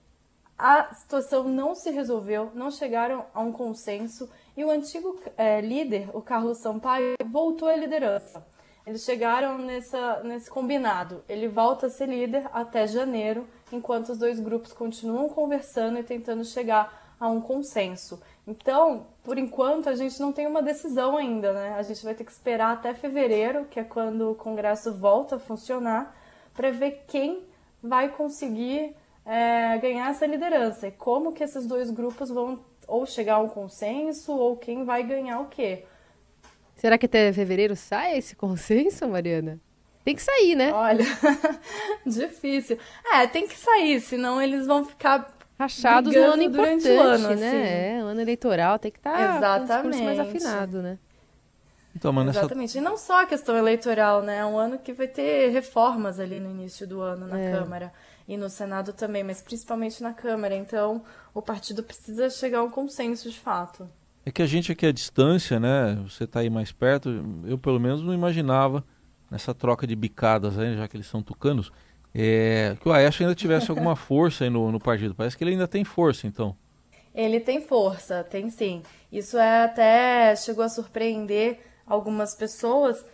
a 0.56 0.94
situação 0.94 1.44
não 1.49 1.75
se 1.75 1.90
resolveu, 1.90 2.52
não 2.54 2.71
chegaram 2.71 3.26
a 3.35 3.40
um 3.40 3.50
consenso 3.50 4.30
e 4.56 4.64
o 4.64 4.71
antigo 4.71 5.18
é, 5.37 5.61
líder, 5.61 6.09
o 6.14 6.23
Carlos 6.23 6.59
Sampaio, 6.59 7.16
voltou 7.26 7.66
à 7.66 7.75
liderança. 7.75 8.47
Eles 8.86 9.04
chegaram 9.04 9.58
nessa, 9.58 10.22
nesse 10.24 10.50
combinado. 10.50 11.22
Ele 11.28 11.48
volta 11.48 11.86
a 11.86 11.90
ser 11.90 12.08
líder 12.08 12.48
até 12.52 12.86
janeiro, 12.86 13.46
enquanto 13.70 14.10
os 14.10 14.18
dois 14.18 14.40
grupos 14.40 14.72
continuam 14.72 15.28
conversando 15.28 15.98
e 15.98 16.02
tentando 16.02 16.44
chegar 16.44 17.14
a 17.18 17.28
um 17.28 17.40
consenso. 17.40 18.20
Então, 18.46 19.06
por 19.22 19.38
enquanto, 19.38 19.88
a 19.88 19.94
gente 19.94 20.20
não 20.20 20.32
tem 20.32 20.46
uma 20.48 20.60
decisão 20.60 21.16
ainda, 21.16 21.52
né? 21.52 21.74
A 21.78 21.82
gente 21.82 22.04
vai 22.04 22.14
ter 22.14 22.24
que 22.24 22.32
esperar 22.32 22.72
até 22.72 22.92
fevereiro, 22.92 23.66
que 23.66 23.78
é 23.78 23.84
quando 23.84 24.32
o 24.32 24.34
Congresso 24.34 24.92
volta 24.92 25.36
a 25.36 25.38
funcionar, 25.38 26.16
para 26.52 26.72
ver 26.72 27.04
quem 27.06 27.46
vai 27.80 28.08
conseguir 28.08 28.96
é, 29.24 29.78
ganhar 29.78 30.10
essa 30.10 30.26
liderança 30.26 30.88
e 30.88 30.92
como 30.92 31.32
que 31.32 31.44
esses 31.44 31.66
dois 31.66 31.90
grupos 31.90 32.28
vão 32.28 32.58
ou 32.88 33.06
chegar 33.06 33.36
a 33.36 33.40
um 33.40 33.48
consenso 33.48 34.32
ou 34.32 34.56
quem 34.56 34.84
vai 34.84 35.04
ganhar 35.04 35.40
o 35.40 35.46
quê. 35.46 35.84
Será 36.76 36.98
que 36.98 37.06
até 37.06 37.32
fevereiro 37.32 37.76
sai 37.76 38.18
esse 38.18 38.34
consenso, 38.34 39.06
Mariana? 39.08 39.60
Tem 40.04 40.16
que 40.16 40.22
sair, 40.22 40.56
né? 40.56 40.72
Olha, 40.72 41.04
difícil. 42.04 42.76
É, 43.12 43.26
tem 43.26 43.46
que 43.46 43.56
sair, 43.56 44.00
senão 44.00 44.42
eles 44.42 44.66
vão 44.66 44.84
ficar 44.84 45.32
rachados 45.58 46.12
no 46.12 46.22
ano 46.22 46.42
importante, 46.42 46.88
o 46.88 47.00
ano, 47.00 47.28
né? 47.28 47.34
Assim. 47.34 47.56
É, 47.56 47.98
ano 47.98 48.20
eleitoral 48.20 48.78
tem 48.78 48.90
que 48.90 48.98
estar 48.98 49.40
tá 49.40 49.82
com 49.82 49.88
o 49.88 50.04
mais 50.04 50.18
afinado, 50.18 50.82
né? 50.82 50.98
Então, 51.94 52.12
mas 52.12 52.28
Exatamente. 52.28 52.74
Nessa... 52.74 52.78
E 52.78 52.80
não 52.80 52.96
só 52.96 53.22
a 53.22 53.26
questão 53.26 53.56
eleitoral, 53.56 54.22
né? 54.22 54.38
É 54.38 54.44
um 54.44 54.58
ano 54.58 54.78
que 54.78 54.92
vai 54.92 55.06
ter 55.06 55.50
reformas 55.50 56.18
ali 56.18 56.40
no 56.40 56.50
início 56.50 56.86
do 56.86 57.00
ano 57.00 57.26
na 57.26 57.38
é. 57.38 57.52
Câmara 57.52 57.92
e 58.26 58.36
no 58.36 58.48
Senado 58.48 58.92
também, 58.92 59.22
mas 59.22 59.42
principalmente 59.42 60.02
na 60.02 60.12
Câmara. 60.12 60.56
Então, 60.56 61.04
o 61.34 61.42
partido 61.42 61.82
precisa 61.82 62.30
chegar 62.30 62.58
a 62.58 62.62
um 62.62 62.70
consenso 62.70 63.30
de 63.30 63.38
fato. 63.38 63.88
É 64.24 64.30
que 64.30 64.42
a 64.42 64.46
gente 64.46 64.70
aqui 64.70 64.86
à 64.86 64.92
distância, 64.92 65.58
né? 65.58 65.98
Você 66.08 66.24
está 66.24 66.40
aí 66.40 66.50
mais 66.50 66.70
perto, 66.70 67.24
eu 67.44 67.58
pelo 67.58 67.80
menos 67.80 68.02
não 68.02 68.14
imaginava 68.14 68.84
nessa 69.30 69.52
troca 69.54 69.86
de 69.86 69.96
bicadas 69.96 70.58
aí, 70.58 70.76
já 70.76 70.86
que 70.86 70.96
eles 70.96 71.06
são 71.06 71.22
tucanos, 71.22 71.72
é, 72.14 72.76
que 72.80 72.88
o 72.88 72.92
Aécio 72.92 73.24
ainda 73.24 73.34
tivesse 73.34 73.70
alguma 73.70 73.96
força 73.96 74.44
aí 74.44 74.50
no, 74.50 74.70
no 74.70 74.78
partido. 74.78 75.14
Parece 75.14 75.36
que 75.36 75.42
ele 75.42 75.52
ainda 75.52 75.66
tem 75.66 75.84
força, 75.84 76.26
então. 76.26 76.56
Ele 77.14 77.40
tem 77.40 77.60
força, 77.60 78.22
tem 78.24 78.48
sim. 78.48 78.82
Isso 79.10 79.36
é 79.36 79.64
até 79.64 80.36
chegou 80.36 80.64
a 80.64 80.68
surpreender 80.68 81.58
algumas 81.86 82.34
pessoas 82.34 83.04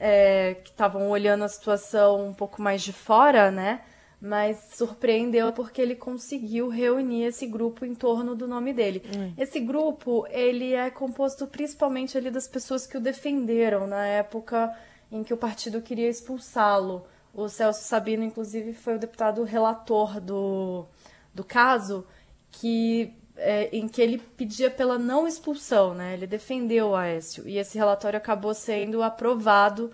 é, 0.00 0.56
que 0.64 0.70
estavam 0.70 1.08
olhando 1.08 1.44
a 1.44 1.48
situação 1.48 2.28
um 2.28 2.34
pouco 2.34 2.60
mais 2.60 2.82
de 2.82 2.92
fora, 2.92 3.50
né? 3.50 3.80
Mas 4.26 4.70
surpreendeu 4.72 5.52
porque 5.52 5.80
ele 5.80 5.94
conseguiu 5.94 6.68
reunir 6.68 7.24
esse 7.24 7.46
grupo 7.46 7.84
em 7.84 7.94
torno 7.94 8.34
do 8.34 8.48
nome 8.48 8.72
dele. 8.72 9.02
Hum. 9.16 9.32
Esse 9.38 9.60
grupo, 9.60 10.26
ele 10.30 10.74
é 10.74 10.90
composto 10.90 11.46
principalmente 11.46 12.18
ali 12.18 12.30
das 12.30 12.48
pessoas 12.48 12.86
que 12.86 12.96
o 12.96 13.00
defenderam 13.00 13.86
na 13.86 14.04
época 14.04 14.74
em 15.12 15.22
que 15.22 15.32
o 15.32 15.36
partido 15.36 15.80
queria 15.80 16.08
expulsá-lo. 16.08 17.06
O 17.32 17.48
Celso 17.48 17.84
Sabino, 17.84 18.24
inclusive, 18.24 18.72
foi 18.72 18.96
o 18.96 18.98
deputado 18.98 19.44
relator 19.44 20.20
do, 20.20 20.86
do 21.34 21.44
caso, 21.44 22.06
que 22.50 23.14
é, 23.36 23.68
em 23.76 23.86
que 23.86 24.00
ele 24.00 24.18
pedia 24.18 24.70
pela 24.70 24.98
não 24.98 25.26
expulsão, 25.26 25.94
né? 25.94 26.14
Ele 26.14 26.26
defendeu 26.26 26.88
o 26.88 26.96
Aécio. 26.96 27.46
E 27.46 27.58
esse 27.58 27.76
relatório 27.76 28.16
acabou 28.16 28.54
sendo 28.54 29.02
aprovado 29.02 29.92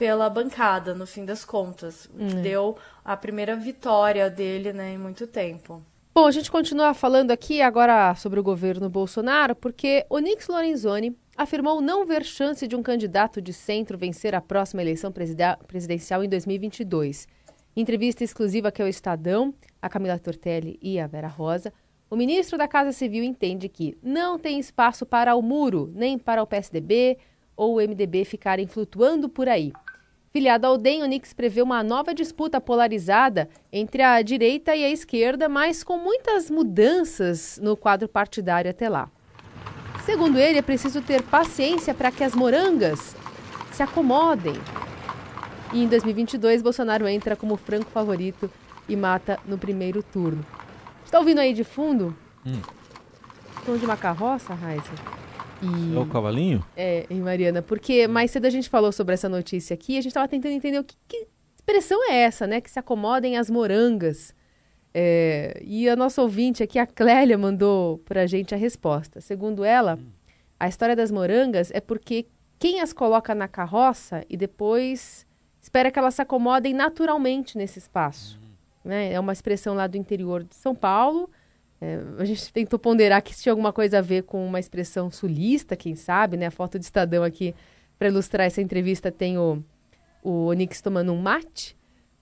pela 0.00 0.30
bancada, 0.30 0.94
no 0.94 1.06
fim 1.06 1.26
das 1.26 1.44
contas. 1.44 2.06
O 2.06 2.16
que 2.16 2.36
hum. 2.36 2.40
deu 2.40 2.78
a 3.04 3.14
primeira 3.18 3.54
vitória 3.54 4.30
dele 4.30 4.72
né, 4.72 4.94
em 4.94 4.98
muito 4.98 5.26
tempo. 5.26 5.82
Bom, 6.14 6.26
a 6.26 6.30
gente 6.30 6.50
continua 6.50 6.94
falando 6.94 7.30
aqui 7.30 7.60
agora 7.60 8.14
sobre 8.14 8.40
o 8.40 8.42
governo 8.42 8.88
Bolsonaro, 8.88 9.54
porque 9.54 10.06
Onyx 10.08 10.48
Lorenzoni 10.48 11.14
afirmou 11.36 11.82
não 11.82 12.06
ver 12.06 12.24
chance 12.24 12.66
de 12.66 12.74
um 12.74 12.82
candidato 12.82 13.42
de 13.42 13.52
centro 13.52 13.98
vencer 13.98 14.34
a 14.34 14.40
próxima 14.40 14.80
eleição 14.80 15.12
presidencial 15.12 16.24
em 16.24 16.30
2022. 16.30 17.28
Em 17.76 17.82
entrevista 17.82 18.24
exclusiva 18.24 18.72
que 18.72 18.80
é 18.80 18.86
o 18.86 18.88
Estadão, 18.88 19.52
a 19.82 19.88
Camila 19.90 20.18
Tortelli 20.18 20.78
e 20.80 20.98
a 20.98 21.06
Vera 21.06 21.28
Rosa, 21.28 21.74
o 22.08 22.16
ministro 22.16 22.56
da 22.56 22.66
Casa 22.66 22.90
Civil 22.92 23.22
entende 23.22 23.68
que 23.68 23.98
não 24.02 24.38
tem 24.38 24.58
espaço 24.58 25.04
para 25.04 25.34
o 25.34 25.42
muro, 25.42 25.92
nem 25.94 26.18
para 26.18 26.42
o 26.42 26.46
PSDB 26.46 27.18
ou 27.54 27.76
o 27.76 27.80
MDB 27.86 28.24
ficarem 28.24 28.66
flutuando 28.66 29.28
por 29.28 29.46
aí. 29.46 29.74
Filiado 30.32 30.64
ao 30.64 30.78
DEM, 30.78 31.02
Onix 31.02 31.32
prevê 31.32 31.60
uma 31.60 31.82
nova 31.82 32.14
disputa 32.14 32.60
polarizada 32.60 33.48
entre 33.72 34.00
a 34.00 34.22
direita 34.22 34.76
e 34.76 34.84
a 34.84 34.88
esquerda, 34.88 35.48
mas 35.48 35.82
com 35.82 35.98
muitas 35.98 36.48
mudanças 36.48 37.58
no 37.60 37.76
quadro 37.76 38.08
partidário 38.08 38.70
até 38.70 38.88
lá. 38.88 39.10
Segundo 40.04 40.38
ele, 40.38 40.58
é 40.58 40.62
preciso 40.62 41.02
ter 41.02 41.20
paciência 41.22 41.92
para 41.92 42.12
que 42.12 42.22
as 42.22 42.32
morangas 42.32 43.16
se 43.72 43.82
acomodem. 43.82 44.54
E 45.72 45.82
em 45.82 45.88
2022, 45.88 46.62
Bolsonaro 46.62 47.08
entra 47.08 47.34
como 47.34 47.56
franco 47.56 47.90
favorito 47.90 48.48
e 48.88 48.94
mata 48.94 49.36
no 49.44 49.58
primeiro 49.58 50.00
turno. 50.00 50.46
Está 51.04 51.18
ouvindo 51.18 51.40
aí 51.40 51.52
de 51.52 51.64
fundo? 51.64 52.16
Hum. 52.46 52.60
Tom 53.66 53.76
de 53.76 53.84
uma 53.84 53.96
carroça, 53.96 54.54
Raiza? 54.54 54.92
E... 55.62 55.96
É 55.96 55.98
o 55.98 56.06
cavalinho? 56.06 56.64
É, 56.76 57.06
em 57.10 57.20
Mariana. 57.20 57.62
Porque 57.62 58.06
mais 58.08 58.30
cedo 58.30 58.46
a 58.46 58.50
gente 58.50 58.68
falou 58.68 58.92
sobre 58.92 59.14
essa 59.14 59.28
notícia 59.28 59.74
aqui 59.74 59.94
e 59.94 59.98
a 59.98 60.00
gente 60.00 60.10
estava 60.10 60.28
tentando 60.28 60.52
entender 60.52 60.78
o 60.78 60.84
que, 60.84 60.96
que, 61.06 61.26
expressão 61.56 62.10
é 62.10 62.16
essa, 62.16 62.46
né? 62.46 62.60
Que 62.60 62.70
se 62.70 62.78
acomodem 62.78 63.36
as 63.36 63.48
morangas. 63.48 64.34
É, 64.92 65.60
e 65.64 65.88
a 65.88 65.94
nossa 65.94 66.20
ouvinte 66.20 66.62
aqui, 66.62 66.78
a 66.78 66.86
Clélia, 66.86 67.38
mandou 67.38 67.98
para 67.98 68.22
a 68.22 68.26
gente 68.26 68.54
a 68.54 68.58
resposta. 68.58 69.20
Segundo 69.20 69.64
ela, 69.64 69.98
a 70.58 70.68
história 70.68 70.96
das 70.96 71.10
morangas 71.10 71.70
é 71.72 71.80
porque 71.80 72.26
quem 72.58 72.80
as 72.80 72.92
coloca 72.92 73.34
na 73.34 73.46
carroça 73.46 74.24
e 74.28 74.36
depois 74.36 75.26
espera 75.60 75.90
que 75.90 75.98
elas 75.98 76.14
se 76.14 76.22
acomodem 76.22 76.74
naturalmente 76.74 77.56
nesse 77.56 77.78
espaço. 77.78 78.40
Né? 78.84 79.12
É 79.12 79.20
uma 79.20 79.32
expressão 79.32 79.74
lá 79.74 79.86
do 79.86 79.96
interior 79.96 80.42
de 80.42 80.56
São 80.56 80.74
Paulo, 80.74 81.30
É, 81.80 81.98
a 82.18 82.24
gente 82.24 82.52
tentou 82.52 82.78
ponderar 82.78 83.22
que 83.22 83.32
isso 83.32 83.42
tinha 83.42 83.52
alguma 83.52 83.72
coisa 83.72 83.98
a 83.98 84.02
ver 84.02 84.24
com 84.24 84.44
uma 84.44 84.60
expressão 84.60 85.10
sulista, 85.10 85.74
quem 85.74 85.94
sabe, 85.94 86.36
né? 86.36 86.46
A 86.46 86.50
foto 86.50 86.78
de 86.78 86.84
Estadão 86.84 87.24
aqui 87.24 87.54
para 87.98 88.08
ilustrar 88.08 88.46
essa 88.46 88.60
entrevista 88.60 89.10
tem 89.10 89.38
o, 89.38 89.64
o 90.22 90.46
Onix 90.46 90.82
tomando 90.82 91.12
um 91.12 91.20
mate, 91.20 91.76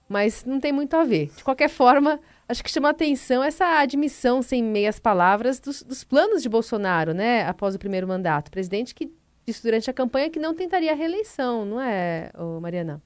mas 0.07 0.45
não 0.45 0.59
tem 0.59 0.71
muito 0.71 0.95
a 0.95 1.03
ver. 1.03 1.29
De 1.35 1.43
qualquer 1.43 1.69
forma, 1.69 2.19
acho 2.47 2.63
que 2.63 2.71
chama 2.71 2.89
atenção 2.89 3.43
essa 3.43 3.79
admissão 3.79 4.41
sem 4.41 4.63
meias 4.63 4.97
palavras 4.97 5.59
dos, 5.59 5.83
dos 5.83 6.03
planos 6.05 6.41
de 6.41 6.47
Bolsonaro, 6.47 7.13
né? 7.13 7.45
Após 7.45 7.75
o 7.75 7.79
primeiro 7.79 8.07
mandato. 8.07 8.49
Presidente 8.49 8.95
que 8.95 9.11
disse 9.45 9.61
durante 9.61 9.89
a 9.89 9.93
campanha 9.93 10.29
que 10.29 10.39
não 10.39 10.55
tentaria 10.55 10.93
a 10.93 10.95
reeleição, 10.95 11.65
não 11.65 11.81
é, 11.81 12.31
Mariana? 12.61 13.01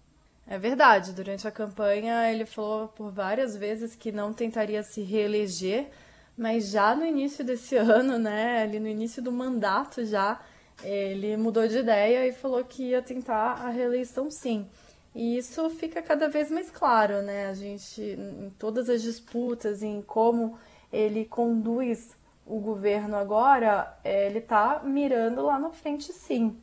É 0.46 0.58
verdade. 0.60 1.14
Durante 1.14 1.48
a 1.48 1.52
campanha, 1.52 2.32
ele 2.32 2.46
falou 2.46 2.90
por 2.90 3.12
várias 3.12 3.56
vezes 3.58 3.96
que 3.96 4.12
não 4.12 4.34
tentaria 4.34 4.84
se 4.84 5.02
reeleger 5.02 5.90
mas 6.38 6.70
já 6.70 6.96
no 6.96 7.06
início 7.06 7.44
desse 7.44 7.76
ano, 7.78 8.18
né, 8.18 8.64
ali 8.64 8.80
no 8.80 8.88
início 8.88 9.22
do 9.22 9.32
mandato 9.32 10.06
já, 10.06 10.40
ele 10.84 11.38
mudou 11.38 11.68
de 11.68 11.78
ideia 11.78 12.28
e 12.28 12.32
falou 12.32 12.64
que 12.64 12.90
ia 12.90 13.02
tentar 13.02 13.66
a 13.66 13.70
reeleição 13.70 14.30
sim. 14.30 14.68
E 15.16 15.38
isso 15.38 15.70
fica 15.70 16.02
cada 16.02 16.28
vez 16.28 16.50
mais 16.50 16.72
claro, 16.72 17.22
né? 17.22 17.48
A 17.48 17.54
gente, 17.54 18.02
em 18.02 18.50
todas 18.58 18.90
as 18.90 19.02
disputas, 19.02 19.84
em 19.84 20.02
como 20.02 20.58
ele 20.92 21.26
conduz 21.26 22.16
o 22.46 22.60
governo 22.60 23.16
agora, 23.16 23.96
é, 24.04 24.26
ele 24.26 24.40
está 24.40 24.82
mirando 24.84 25.44
lá 25.44 25.60
na 25.60 25.70
frente 25.70 26.12
sim. 26.12 26.58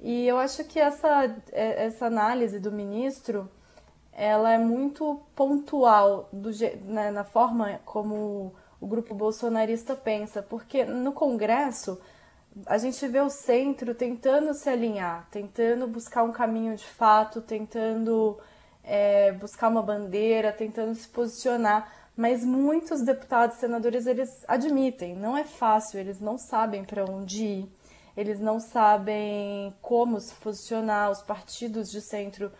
E 0.00 0.26
eu 0.26 0.38
acho 0.38 0.64
que 0.64 0.78
essa, 0.78 1.24
é, 1.50 1.86
essa 1.86 2.06
análise 2.06 2.60
do 2.60 2.70
ministro, 2.70 3.50
ela 4.12 4.52
é 4.52 4.58
muito 4.58 5.20
pontual 5.34 6.28
do, 6.32 6.50
né, 6.84 7.10
na 7.10 7.24
forma 7.24 7.80
como 7.84 8.54
o 8.80 8.86
grupo 8.86 9.14
bolsonarista 9.14 9.94
pensa, 9.94 10.42
porque 10.42 10.84
no 10.84 11.12
Congresso 11.12 12.00
a 12.66 12.78
gente 12.78 13.06
vê 13.06 13.20
o 13.20 13.30
centro 13.30 13.94
tentando 13.94 14.54
se 14.54 14.68
alinhar, 14.68 15.28
tentando 15.30 15.86
buscar 15.86 16.22
um 16.22 16.32
caminho 16.32 16.76
de 16.76 16.86
fato, 16.86 17.40
tentando 17.40 18.38
é, 18.82 19.32
buscar 19.32 19.68
uma 19.68 19.82
bandeira, 19.82 20.52
tentando 20.52 20.94
se 20.94 21.06
posicionar, 21.08 21.92
mas 22.16 22.44
muitos 22.44 23.02
deputados 23.02 23.56
e 23.56 23.60
senadores 23.60 24.06
eles 24.06 24.44
admitem, 24.48 25.14
não 25.14 25.36
é 25.36 25.44
fácil, 25.44 26.00
eles 26.00 26.20
não 26.20 26.36
sabem 26.36 26.84
para 26.84 27.04
onde 27.04 27.44
ir, 27.44 27.72
eles 28.16 28.40
não 28.40 28.58
sabem 28.58 29.72
como 29.80 30.18
se 30.18 30.34
posicionar, 30.34 31.10
os 31.10 31.22
partidos 31.22 31.90
de 31.90 32.00
centro 32.00 32.50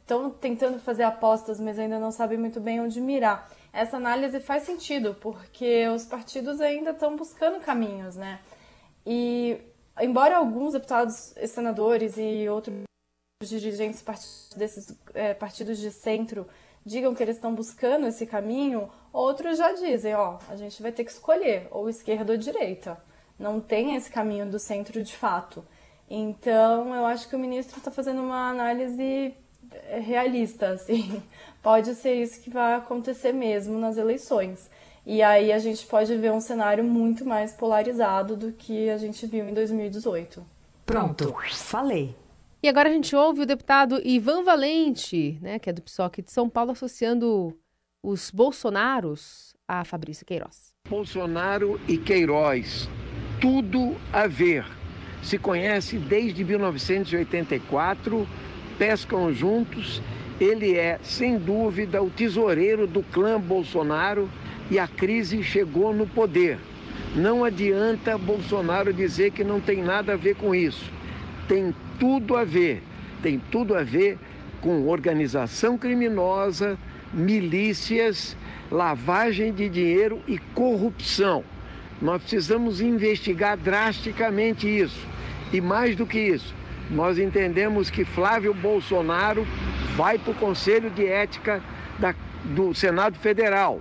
estão 0.00 0.28
é, 0.28 0.30
tentando 0.40 0.78
fazer 0.78 1.02
apostas, 1.02 1.60
mas 1.60 1.78
ainda 1.78 1.98
não 1.98 2.10
sabem 2.10 2.38
muito 2.38 2.58
bem 2.58 2.80
onde 2.80 3.00
mirar 3.00 3.50
essa 3.78 3.96
análise 3.96 4.40
faz 4.40 4.64
sentido, 4.64 5.14
porque 5.20 5.86
os 5.88 6.04
partidos 6.04 6.60
ainda 6.60 6.90
estão 6.90 7.16
buscando 7.16 7.60
caminhos, 7.60 8.16
né? 8.16 8.40
E 9.06 9.56
embora 10.00 10.36
alguns 10.36 10.72
deputados 10.72 11.32
e 11.36 11.46
senadores 11.46 12.14
e 12.16 12.48
outros 12.48 12.76
dirigentes 13.42 14.04
desses 14.56 14.98
é, 15.14 15.32
partidos 15.32 15.78
de 15.78 15.92
centro 15.92 16.46
digam 16.84 17.14
que 17.14 17.22
eles 17.22 17.36
estão 17.36 17.54
buscando 17.54 18.08
esse 18.08 18.26
caminho, 18.26 18.90
outros 19.12 19.58
já 19.58 19.72
dizem, 19.72 20.14
ó, 20.14 20.38
a 20.48 20.56
gente 20.56 20.82
vai 20.82 20.90
ter 20.90 21.04
que 21.04 21.12
escolher 21.12 21.68
ou 21.70 21.88
esquerda 21.88 22.32
ou 22.32 22.38
direita. 22.38 23.00
Não 23.38 23.60
tem 23.60 23.94
esse 23.94 24.10
caminho 24.10 24.50
do 24.50 24.58
centro 24.58 25.02
de 25.02 25.14
fato. 25.14 25.64
Então, 26.10 26.94
eu 26.94 27.06
acho 27.06 27.28
que 27.28 27.36
o 27.36 27.38
ministro 27.38 27.78
está 27.78 27.90
fazendo 27.90 28.22
uma 28.22 28.50
análise 28.50 29.34
realista, 29.98 30.68
assim. 30.68 31.22
Pode 31.62 31.94
ser 31.94 32.14
isso 32.14 32.40
que 32.40 32.50
vai 32.50 32.74
acontecer 32.74 33.32
mesmo 33.32 33.78
nas 33.78 33.96
eleições. 33.96 34.70
E 35.04 35.22
aí 35.22 35.52
a 35.52 35.58
gente 35.58 35.86
pode 35.86 36.14
ver 36.18 36.30
um 36.30 36.40
cenário 36.40 36.84
muito 36.84 37.24
mais 37.24 37.52
polarizado 37.52 38.36
do 38.36 38.52
que 38.52 38.90
a 38.90 38.98
gente 38.98 39.26
viu 39.26 39.48
em 39.48 39.54
2018. 39.54 40.44
Pronto, 40.84 41.34
falei. 41.50 42.14
E 42.62 42.68
agora 42.68 42.90
a 42.90 42.92
gente 42.92 43.16
ouve 43.16 43.42
o 43.42 43.46
deputado 43.46 44.00
Ivan 44.04 44.44
Valente, 44.44 45.38
né, 45.40 45.58
que 45.58 45.70
é 45.70 45.72
do 45.72 45.80
PSOC 45.80 46.20
de 46.22 46.30
São 46.30 46.48
Paulo, 46.48 46.72
associando 46.72 47.56
os 48.02 48.30
Bolsonaros 48.30 49.56
a 49.66 49.84
Fabrício 49.84 50.26
Queiroz. 50.26 50.74
Bolsonaro 50.88 51.80
e 51.88 51.96
Queiroz, 51.96 52.88
tudo 53.40 53.96
a 54.12 54.26
ver. 54.26 54.66
Se 55.22 55.38
conhece 55.38 55.98
desde 55.98 56.44
1984 56.44 58.26
pescam 58.78 59.32
juntos. 59.32 60.00
Ele 60.40 60.76
é, 60.76 60.98
sem 61.02 61.36
dúvida, 61.36 62.02
o 62.02 62.08
tesoureiro 62.08 62.86
do 62.86 63.02
clã 63.02 63.40
Bolsonaro 63.40 64.30
e 64.70 64.78
a 64.78 64.86
crise 64.86 65.42
chegou 65.42 65.92
no 65.92 66.06
poder. 66.06 66.58
Não 67.16 67.44
adianta 67.44 68.16
Bolsonaro 68.16 68.92
dizer 68.92 69.32
que 69.32 69.42
não 69.42 69.60
tem 69.60 69.82
nada 69.82 70.12
a 70.12 70.16
ver 70.16 70.36
com 70.36 70.54
isso. 70.54 70.90
Tem 71.48 71.74
tudo 71.98 72.36
a 72.36 72.44
ver. 72.44 72.82
Tem 73.22 73.40
tudo 73.50 73.74
a 73.74 73.82
ver 73.82 74.18
com 74.60 74.86
organização 74.86 75.76
criminosa, 75.76 76.78
milícias, 77.12 78.36
lavagem 78.70 79.52
de 79.52 79.68
dinheiro 79.68 80.20
e 80.28 80.38
corrupção. 80.54 81.42
Nós 82.00 82.22
precisamos 82.22 82.80
investigar 82.80 83.56
drasticamente 83.56 84.68
isso. 84.68 85.06
E 85.52 85.60
mais 85.60 85.96
do 85.96 86.06
que 86.06 86.18
isso, 86.18 86.54
nós 86.90 87.18
entendemos 87.18 87.90
que 87.90 88.04
Flávio 88.04 88.54
Bolsonaro 88.54 89.46
vai 89.96 90.18
para 90.18 90.30
o 90.30 90.34
Conselho 90.34 90.90
de 90.90 91.06
Ética 91.06 91.62
da, 91.98 92.14
do 92.44 92.74
Senado 92.74 93.18
Federal. 93.18 93.80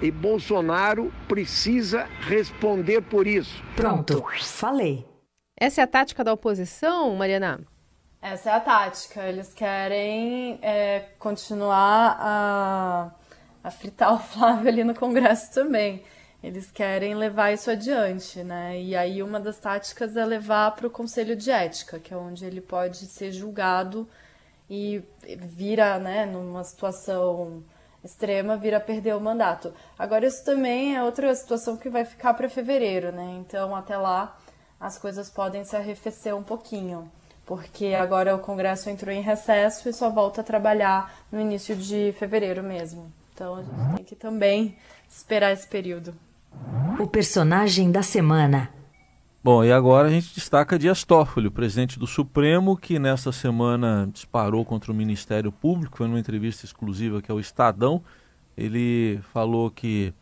E 0.00 0.10
Bolsonaro 0.10 1.12
precisa 1.26 2.06
responder 2.20 3.00
por 3.00 3.26
isso. 3.26 3.62
Pronto, 3.74 4.24
falei. 4.40 5.06
Essa 5.58 5.80
é 5.80 5.84
a 5.84 5.86
tática 5.86 6.22
da 6.22 6.32
oposição, 6.32 7.14
Mariana? 7.16 7.60
Essa 8.20 8.50
é 8.50 8.52
a 8.54 8.60
tática. 8.60 9.22
Eles 9.22 9.54
querem 9.54 10.58
é, 10.60 11.00
continuar 11.18 12.16
a, 12.20 13.10
a 13.64 13.70
fritar 13.70 14.14
o 14.14 14.18
Flávio 14.20 14.68
ali 14.68 14.84
no 14.84 14.94
Congresso 14.94 15.54
também. 15.54 16.02
Eles 16.46 16.70
querem 16.70 17.12
levar 17.16 17.52
isso 17.52 17.68
adiante, 17.68 18.44
né? 18.44 18.80
E 18.80 18.94
aí 18.94 19.20
uma 19.20 19.40
das 19.40 19.58
táticas 19.58 20.16
é 20.16 20.24
levar 20.24 20.76
para 20.76 20.86
o 20.86 20.90
Conselho 20.90 21.34
de 21.34 21.50
Ética, 21.50 21.98
que 21.98 22.14
é 22.14 22.16
onde 22.16 22.44
ele 22.44 22.60
pode 22.60 22.98
ser 23.06 23.32
julgado 23.32 24.08
e 24.70 25.02
vira, 25.40 25.98
né, 25.98 26.24
numa 26.24 26.62
situação 26.62 27.64
extrema, 28.04 28.56
vira 28.56 28.78
perder 28.78 29.16
o 29.16 29.20
mandato. 29.20 29.74
Agora 29.98 30.24
isso 30.24 30.44
também 30.44 30.94
é 30.94 31.02
outra 31.02 31.34
situação 31.34 31.76
que 31.76 31.88
vai 31.88 32.04
ficar 32.04 32.32
para 32.34 32.48
fevereiro, 32.48 33.10
né? 33.10 33.38
Então 33.40 33.74
até 33.74 33.96
lá 33.96 34.38
as 34.78 34.96
coisas 34.96 35.28
podem 35.28 35.64
se 35.64 35.74
arrefecer 35.74 36.32
um 36.32 36.44
pouquinho, 36.44 37.10
porque 37.44 37.86
agora 37.86 38.36
o 38.36 38.38
Congresso 38.38 38.88
entrou 38.88 39.12
em 39.12 39.20
recesso 39.20 39.88
e 39.88 39.92
só 39.92 40.10
volta 40.10 40.42
a 40.42 40.44
trabalhar 40.44 41.12
no 41.32 41.40
início 41.40 41.74
de 41.74 42.14
fevereiro 42.16 42.62
mesmo. 42.62 43.12
Então 43.34 43.56
a 43.56 43.62
gente 43.64 43.96
tem 43.96 44.04
que 44.04 44.14
também 44.14 44.78
esperar 45.08 45.52
esse 45.52 45.66
período. 45.66 46.14
O 46.98 47.06
personagem 47.06 47.90
da 47.90 48.02
semana. 48.02 48.70
Bom, 49.42 49.62
e 49.62 49.70
agora 49.70 50.08
a 50.08 50.10
gente 50.10 50.34
destaca 50.34 50.78
Dias 50.78 51.04
Toffoli, 51.04 51.48
presidente 51.48 52.00
do 52.00 52.06
Supremo, 52.06 52.76
que 52.76 52.98
nesta 52.98 53.30
semana 53.30 54.08
disparou 54.12 54.64
contra 54.64 54.90
o 54.90 54.94
Ministério 54.94 55.52
Público, 55.52 55.98
foi 55.98 56.08
numa 56.08 56.18
entrevista 56.18 56.64
exclusiva 56.64 57.22
que 57.22 57.30
é 57.30 57.34
o 57.34 57.38
Estadão. 57.38 58.02
Ele 58.56 59.20
falou 59.32 59.70
que 59.70 60.12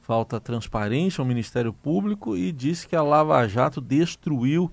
falta 0.00 0.40
transparência 0.40 1.20
ao 1.20 1.26
Ministério 1.26 1.72
Público 1.72 2.36
e 2.36 2.50
disse 2.52 2.88
que 2.88 2.96
a 2.96 3.02
Lava 3.02 3.46
Jato 3.46 3.80
destruiu 3.80 4.72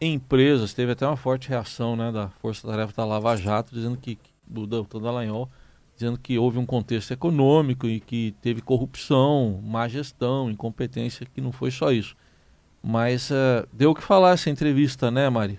empresas. 0.00 0.72
Teve 0.72 0.92
até 0.92 1.06
uma 1.06 1.16
forte 1.16 1.48
reação 1.48 1.96
né, 1.96 2.12
da 2.12 2.28
Força 2.28 2.66
Tarefa 2.66 2.92
da 2.96 3.04
Lava 3.04 3.36
Jato, 3.36 3.74
dizendo 3.74 3.96
que, 3.96 4.18
do 4.46 4.66
Doutor 4.66 5.00
Dallagnol, 5.00 5.50
dizendo 5.98 6.16
que 6.16 6.38
houve 6.38 6.58
um 6.58 6.64
contexto 6.64 7.12
econômico 7.12 7.88
e 7.88 7.98
que 7.98 8.34
teve 8.40 8.62
corrupção, 8.62 9.60
má 9.64 9.88
gestão, 9.88 10.48
incompetência, 10.48 11.26
que 11.34 11.40
não 11.40 11.50
foi 11.50 11.72
só 11.72 11.90
isso. 11.90 12.16
Mas 12.80 13.30
uh, 13.30 13.66
deu 13.72 13.90
o 13.90 13.94
que 13.94 14.02
falar 14.02 14.34
essa 14.34 14.48
entrevista, 14.48 15.10
né, 15.10 15.28
Mari? 15.28 15.58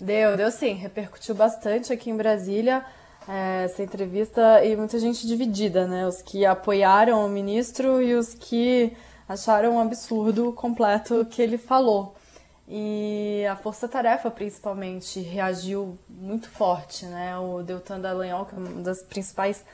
Deu, 0.00 0.34
deu 0.34 0.50
sim. 0.50 0.72
Repercutiu 0.72 1.34
bastante 1.34 1.92
aqui 1.92 2.08
em 2.08 2.16
Brasília 2.16 2.82
é, 3.28 3.64
essa 3.64 3.82
entrevista 3.82 4.64
e 4.64 4.74
muita 4.74 4.98
gente 4.98 5.26
dividida, 5.26 5.86
né? 5.86 6.06
Os 6.06 6.22
que 6.22 6.46
apoiaram 6.46 7.26
o 7.26 7.28
ministro 7.28 8.00
e 8.00 8.14
os 8.14 8.32
que 8.32 8.96
acharam 9.28 9.76
um 9.76 9.80
absurdo 9.80 10.52
completo 10.54 11.20
o 11.20 11.26
que 11.26 11.42
ele 11.42 11.58
falou. 11.58 12.15
E 12.68 13.46
a 13.48 13.54
Força 13.54 13.86
Tarefa, 13.86 14.30
principalmente, 14.30 15.20
reagiu 15.20 15.96
muito 16.08 16.50
forte, 16.50 17.06
né? 17.06 17.38
O 17.38 17.62
Deltan 17.62 18.00
Dallagnol, 18.00 18.44
que 18.44 18.54
é 18.54 18.58
uma 18.58 18.82
das 18.82 19.02
principais 19.02 19.64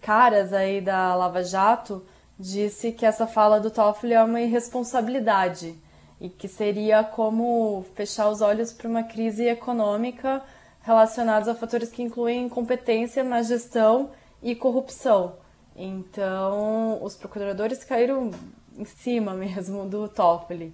caras 0.00 0.52
aí 0.52 0.80
da 0.80 1.14
Lava 1.16 1.42
Jato, 1.42 2.06
disse 2.38 2.92
que 2.92 3.04
essa 3.04 3.26
fala 3.26 3.58
do 3.58 3.70
Toffoli 3.70 4.12
é 4.12 4.22
uma 4.22 4.40
irresponsabilidade 4.40 5.74
e 6.20 6.28
que 6.28 6.46
seria 6.46 7.02
como 7.02 7.84
fechar 7.94 8.28
os 8.28 8.40
olhos 8.40 8.72
para 8.72 8.88
uma 8.88 9.02
crise 9.02 9.46
econômica 9.46 10.42
relacionados 10.82 11.48
a 11.48 11.54
fatores 11.54 11.90
que 11.90 12.02
incluem 12.02 12.44
incompetência 12.44 13.24
na 13.24 13.42
gestão 13.42 14.10
e 14.40 14.54
corrupção. 14.54 15.34
Então, 15.74 17.02
os 17.02 17.16
procuradores 17.16 17.82
caíram 17.82 18.30
em 18.78 18.84
cima 18.84 19.34
mesmo 19.34 19.84
do 19.88 20.08
Toffoli. 20.08 20.72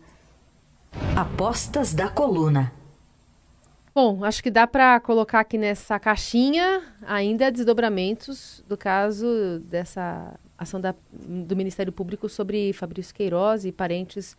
Apostas 1.16 1.92
da 1.94 2.09
coluna. 2.09 2.72
Bom, 3.94 4.24
acho 4.24 4.42
que 4.42 4.50
dá 4.50 4.66
para 4.66 4.98
colocar 5.00 5.40
aqui 5.40 5.59
nessa 5.59 5.98
caixinha 5.98 6.83
ainda 7.07 7.52
desdobramentos 7.52 8.64
do 8.66 8.76
caso 8.76 9.61
dessa 9.64 10.35
ação 10.57 10.81
da, 10.81 10.94
do 11.12 11.55
Ministério 11.55 11.92
Público 11.92 12.28
sobre 12.28 12.72
Fabrício 12.72 13.14
Queiroz 13.14 13.66
e 13.66 13.72
parentes 13.72 14.37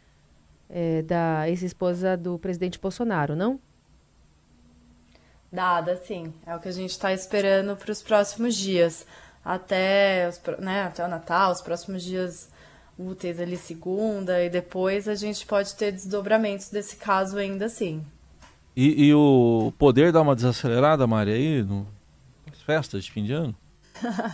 é, 0.69 1.03
da 1.03 1.47
ex-esposa 1.47 2.17
do 2.17 2.39
presidente 2.39 2.79
Bolsonaro, 2.79 3.35
não? 3.35 3.59
Dada, 5.51 5.95
sim. 5.97 6.33
É 6.47 6.55
o 6.55 6.59
que 6.59 6.69
a 6.69 6.71
gente 6.71 6.89
está 6.89 7.13
esperando 7.13 7.75
para 7.75 7.91
os 7.91 8.01
próximos 8.01 8.55
dias. 8.55 9.05
Até, 9.45 10.27
os, 10.27 10.41
né, 10.57 10.83
até 10.85 11.05
o 11.05 11.07
Natal, 11.07 11.51
os 11.51 11.61
próximos 11.61 12.01
dias 12.01 12.49
úteis 12.97 13.39
ali, 13.39 13.57
segunda, 13.57 14.43
e 14.43 14.49
depois 14.49 15.07
a 15.07 15.15
gente 15.15 15.45
pode 15.45 15.75
ter 15.75 15.91
desdobramentos 15.91 16.69
desse 16.69 16.95
caso 16.95 17.37
ainda 17.37 17.65
assim. 17.65 18.03
E, 18.75 19.07
e 19.07 19.13
o 19.13 19.71
poder 19.77 20.11
dá 20.11 20.21
uma 20.21 20.35
desacelerada, 20.35 21.05
Mari, 21.05 21.31
aí, 21.31 21.63
no, 21.63 21.87
nas 22.47 22.61
festas 22.61 23.03
de 23.03 23.11
fim 23.11 23.23
de 23.23 23.33
ano? 23.33 23.55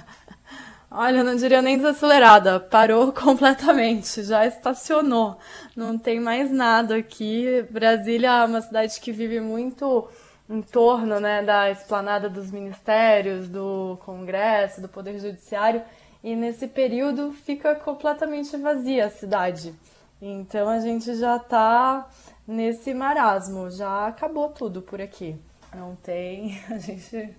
Olha, 0.92 1.24
não 1.24 1.36
diria 1.36 1.62
nem 1.62 1.78
desacelerada, 1.78 2.60
parou 2.60 3.12
completamente, 3.14 4.24
já 4.24 4.46
estacionou. 4.46 5.38
Não 5.76 6.00
tem 6.00 6.20
mais 6.20 6.50
nada 6.50 6.96
aqui. 6.96 7.64
Brasília 7.70 8.42
é 8.42 8.46
uma 8.46 8.62
cidade 8.62 9.00
que 9.00 9.12
vive 9.12 9.40
muito 9.40 10.10
em 10.50 10.64
torno 10.64 11.20
né, 11.20 11.44
da 11.44 11.70
esplanada 11.70 12.28
dos 12.28 12.50
ministérios, 12.50 13.48
do 13.48 14.00
Congresso, 14.04 14.82
do 14.82 14.90
Poder 14.90 15.20
Judiciário, 15.20 15.84
e 16.24 16.36
nesse 16.36 16.68
período 16.68 17.32
fica 17.32 17.76
completamente 17.76 18.56
vazia 18.58 19.06
a 19.06 19.10
cidade. 19.10 19.74
Então 20.22 20.68
a 20.68 20.80
gente 20.80 21.14
já 21.16 21.38
está 21.38 22.08
nesse 22.48 22.94
marasmo, 22.94 23.70
já 23.70 24.08
acabou 24.08 24.50
tudo 24.50 24.82
por 24.82 25.02
aqui. 25.02 25.36
Não 25.76 25.96
tem, 25.96 26.60
a 26.70 26.78
gente 26.78 27.30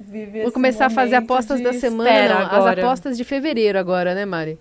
vive 0.00 0.42
Vou 0.42 0.52
começar 0.52 0.86
a 0.86 0.90
fazer 0.90 1.16
apostas 1.16 1.60
da 1.60 1.72
semana, 1.72 2.46
não, 2.46 2.58
as 2.58 2.78
apostas 2.78 3.16
de 3.16 3.24
fevereiro 3.24 3.78
agora, 3.78 4.14
né, 4.14 4.24
Mari? 4.24 4.58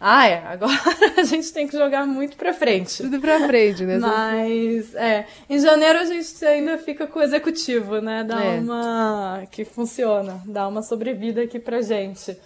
Ah, 0.00 0.28
é. 0.28 0.46
Agora 0.46 0.72
a 1.16 1.22
gente 1.22 1.52
tem 1.52 1.66
que 1.66 1.76
jogar 1.76 2.06
muito 2.06 2.36
pra 2.36 2.52
frente. 2.52 3.02
Tudo 3.02 3.20
pra 3.20 3.46
frente, 3.46 3.84
né? 3.84 3.98
Mas, 3.98 4.94
é. 4.94 5.26
Em 5.48 5.58
janeiro 5.58 5.98
a 5.98 6.04
gente 6.04 6.44
ainda 6.44 6.76
fica 6.78 7.06
com 7.06 7.18
o 7.18 7.22
executivo, 7.22 8.00
né? 8.00 8.22
Dá 8.22 8.44
é. 8.44 8.60
uma. 8.60 9.44
que 9.50 9.64
funciona. 9.64 10.40
Dá 10.44 10.68
uma 10.68 10.82
sobrevida 10.82 11.42
aqui 11.42 11.58
pra 11.58 11.80
gente. 11.80 12.36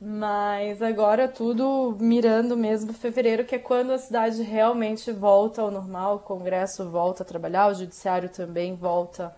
Mas 0.00 0.80
agora 0.80 1.28
tudo 1.28 1.94
mirando 2.00 2.56
mesmo 2.56 2.92
fevereiro, 2.94 3.44
que 3.44 3.56
é 3.56 3.58
quando 3.58 3.92
a 3.92 3.98
cidade 3.98 4.40
realmente 4.42 5.12
volta 5.12 5.60
ao 5.60 5.70
normal, 5.70 6.16
o 6.16 6.20
Congresso 6.20 6.88
volta 6.88 7.22
a 7.22 7.26
trabalhar, 7.26 7.68
o 7.68 7.74
Judiciário 7.74 8.30
também 8.30 8.74
volta 8.74 9.34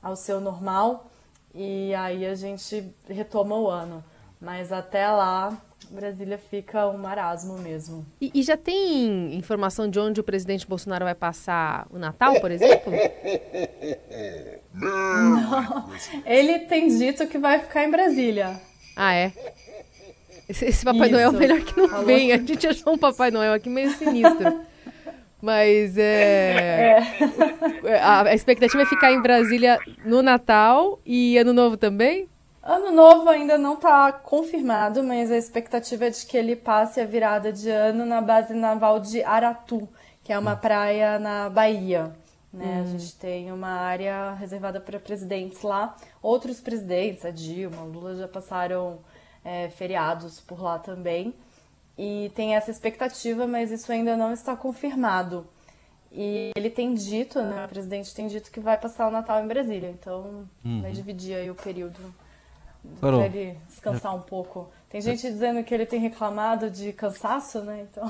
ao 0.00 0.14
seu 0.14 0.40
normal. 0.40 1.10
E 1.52 1.92
aí 1.94 2.26
a 2.26 2.34
gente 2.34 2.94
retoma 3.08 3.56
o 3.56 3.68
ano. 3.68 4.04
Mas 4.40 4.70
até 4.70 5.08
lá 5.08 5.56
Brasília 5.90 6.38
fica 6.38 6.88
um 6.88 6.98
marasmo 6.98 7.58
mesmo. 7.58 8.04
E, 8.20 8.30
e, 8.34 8.42
já 8.42 8.56
tem 8.56 9.34
informação 9.34 9.88
de 9.88 9.98
onde 9.98 10.20
o 10.20 10.24
presidente 10.24 10.66
Bolsonaro 10.66 11.04
vai 11.04 11.14
passar 11.14 11.86
o 11.90 11.98
Natal, 11.98 12.40
por 12.40 12.50
exemplo? 12.50 12.92
Não. 14.74 15.90
Ele 16.26 16.60
tem 16.60 16.88
dito 16.88 17.26
que 17.26 17.38
vai 17.38 17.60
ficar 17.60 17.84
em 17.84 17.90
Brasília. 17.90 18.60
Ah, 18.96 19.14
é? 19.14 19.32
Esse, 20.48 20.66
esse 20.66 20.84
Papai 20.84 21.08
Isso. 21.08 21.12
Noel 21.12 21.30
é 21.30 21.32
melhor 21.32 21.60
que 21.60 21.76
não 21.76 21.88
Falou. 21.88 22.04
venha. 22.04 22.34
A 22.34 22.38
gente 22.38 22.66
achou 22.66 22.94
um 22.94 22.98
Papai 22.98 23.30
Noel 23.30 23.52
aqui 23.52 23.70
meio 23.70 23.90
sinistro. 23.92 24.60
Mas 25.40 25.98
é, 25.98 26.98
é. 27.84 27.98
A, 27.98 28.22
a 28.22 28.34
expectativa 28.34 28.82
é 28.82 28.86
ficar 28.86 29.12
em 29.12 29.20
Brasília 29.20 29.78
no 30.04 30.22
Natal 30.22 31.00
e 31.04 31.36
Ano 31.36 31.52
Novo 31.52 31.76
também? 31.76 32.28
Ano 32.66 32.90
novo 32.90 33.28
ainda 33.28 33.58
não 33.58 33.74
está 33.74 34.10
confirmado, 34.10 35.04
mas 35.04 35.30
a 35.30 35.36
expectativa 35.36 36.06
é 36.06 36.10
de 36.10 36.24
que 36.24 36.34
ele 36.34 36.56
passe 36.56 36.98
a 36.98 37.04
virada 37.04 37.52
de 37.52 37.68
ano 37.68 38.06
na 38.06 38.22
base 38.22 38.54
naval 38.54 39.00
de 39.00 39.22
Aratu, 39.22 39.86
que 40.22 40.32
é 40.32 40.38
uma 40.38 40.56
praia 40.56 41.18
na 41.18 41.50
Bahia. 41.50 42.16
Né? 42.50 42.64
Hum. 42.64 42.82
A 42.82 42.86
gente 42.86 43.16
tem 43.16 43.52
uma 43.52 43.68
área 43.68 44.32
reservada 44.32 44.80
para 44.80 44.98
presidentes 44.98 45.60
lá. 45.60 45.94
Outros 46.22 46.58
presidentes, 46.58 47.26
a 47.26 47.30
Dilma, 47.30 47.82
o 47.82 47.90
Lula 47.90 48.16
já 48.16 48.26
passaram 48.26 49.00
é, 49.44 49.68
feriados 49.68 50.40
por 50.40 50.62
lá 50.62 50.78
também. 50.78 51.34
E 51.98 52.32
tem 52.34 52.56
essa 52.56 52.70
expectativa, 52.70 53.46
mas 53.46 53.70
isso 53.70 53.92
ainda 53.92 54.16
não 54.16 54.32
está 54.32 54.56
confirmado. 54.56 55.46
E 56.10 56.50
ele 56.56 56.70
tem 56.70 56.94
dito, 56.94 57.42
né, 57.42 57.66
o 57.66 57.68
presidente 57.68 58.14
tem 58.14 58.26
dito 58.26 58.50
que 58.50 58.58
vai 58.58 58.78
passar 58.78 59.06
o 59.06 59.10
Natal 59.10 59.44
em 59.44 59.48
Brasília, 59.48 59.90
então 59.90 60.48
uhum. 60.64 60.80
vai 60.80 60.92
dividir 60.92 61.34
aí 61.34 61.50
o 61.50 61.54
período 61.54 62.00
Carol. 63.00 63.20
Pra 63.20 63.26
ele 63.26 63.58
descansar 63.66 64.14
um 64.14 64.20
pouco. 64.20 64.68
Tem 64.88 65.00
gente 65.00 65.22
dizendo 65.22 65.62
que 65.64 65.74
ele 65.74 65.86
tem 65.86 66.00
reclamado 66.00 66.70
de 66.70 66.92
cansaço, 66.92 67.60
né? 67.62 67.86
Então 67.90 68.08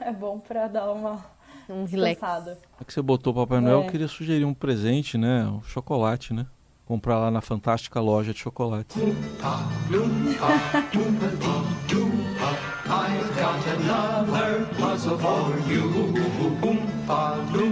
é, 0.00 0.08
é 0.08 0.12
bom 0.12 0.38
para 0.38 0.66
dar 0.68 0.90
uma 0.90 1.24
um 1.68 1.84
descansada. 1.84 2.58
É 2.80 2.84
que 2.84 2.92
você 2.92 3.00
botou 3.00 3.32
o 3.32 3.36
Papai 3.36 3.60
Noel, 3.60 3.82
é. 3.82 3.86
eu 3.86 3.90
queria 3.90 4.08
sugerir 4.08 4.44
um 4.44 4.54
presente, 4.54 5.16
né? 5.16 5.44
Um 5.44 5.62
chocolate, 5.62 6.34
né? 6.34 6.46
Comprar 6.84 7.18
lá 7.18 7.30
na 7.30 7.40
fantástica 7.40 8.00
loja 8.00 8.32
de 8.32 8.40
chocolate. 8.40 8.98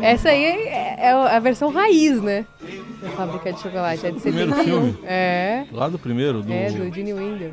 Essa 0.02 0.28
aí 0.30 0.44
é, 0.44 0.96
é 1.00 1.10
a 1.10 1.38
versão 1.40 1.70
raiz, 1.70 2.22
né? 2.22 2.46
Da 3.00 3.08
fábrica 3.10 3.52
de 3.52 3.60
chocolate. 3.60 4.06
É 4.06 4.10
de 4.10 4.20
primeiro 4.20 4.54
filme? 4.56 4.98
É. 5.04 5.64
Lá 5.72 5.88
do 5.88 5.98
primeiro? 5.98 6.42
Do... 6.42 6.52
É, 6.52 6.70
do 6.70 6.94
Gene 6.94 7.14
Wilder. 7.14 7.52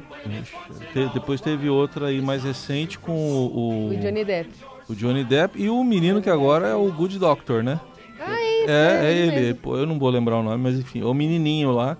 depois 1.13 1.39
teve 1.39 1.69
outra 1.69 2.07
aí 2.07 2.21
mais 2.21 2.43
recente 2.43 2.99
com 2.99 3.13
o... 3.13 3.89
O 3.89 3.95
Johnny 3.97 4.25
Depp. 4.25 4.49
O 4.89 4.95
Johnny 4.95 5.23
Depp 5.23 5.61
e 5.61 5.69
o 5.69 5.83
menino 5.83 6.21
que 6.21 6.29
agora 6.29 6.67
é 6.67 6.75
o 6.75 6.91
Good 6.91 7.19
Doctor, 7.19 7.63
né? 7.63 7.79
Ah, 8.19 8.33
é 8.33 8.59
isso. 8.59 8.69
É, 8.69 9.05
é, 9.05 9.11
é 9.11 9.17
ele. 9.17 9.53
Pô, 9.53 9.77
eu 9.77 9.85
não 9.85 9.97
vou 9.99 10.09
lembrar 10.09 10.37
o 10.37 10.43
nome, 10.43 10.61
mas 10.61 10.79
enfim. 10.79 11.01
É 11.01 11.05
o 11.05 11.13
menininho 11.13 11.71
lá, 11.71 11.97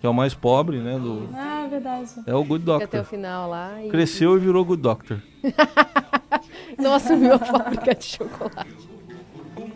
que 0.00 0.06
é 0.06 0.08
o 0.08 0.14
mais 0.14 0.34
pobre, 0.34 0.78
né? 0.78 0.98
Do... 0.98 1.28
Ah, 1.34 1.66
verdade. 1.70 2.10
É 2.26 2.34
o 2.34 2.44
Good 2.44 2.64
Doctor. 2.64 2.84
Até 2.84 3.00
o 3.00 3.04
final 3.04 3.48
lá. 3.48 3.82
E... 3.82 3.88
Cresceu 3.88 4.36
e 4.36 4.40
virou 4.40 4.64
Good 4.64 4.82
Doctor. 4.82 5.18
não 6.78 6.94
assumiu 6.94 7.34
a 7.34 7.38
fábrica 7.38 7.94
de 7.94 8.04
chocolate. 8.04 8.91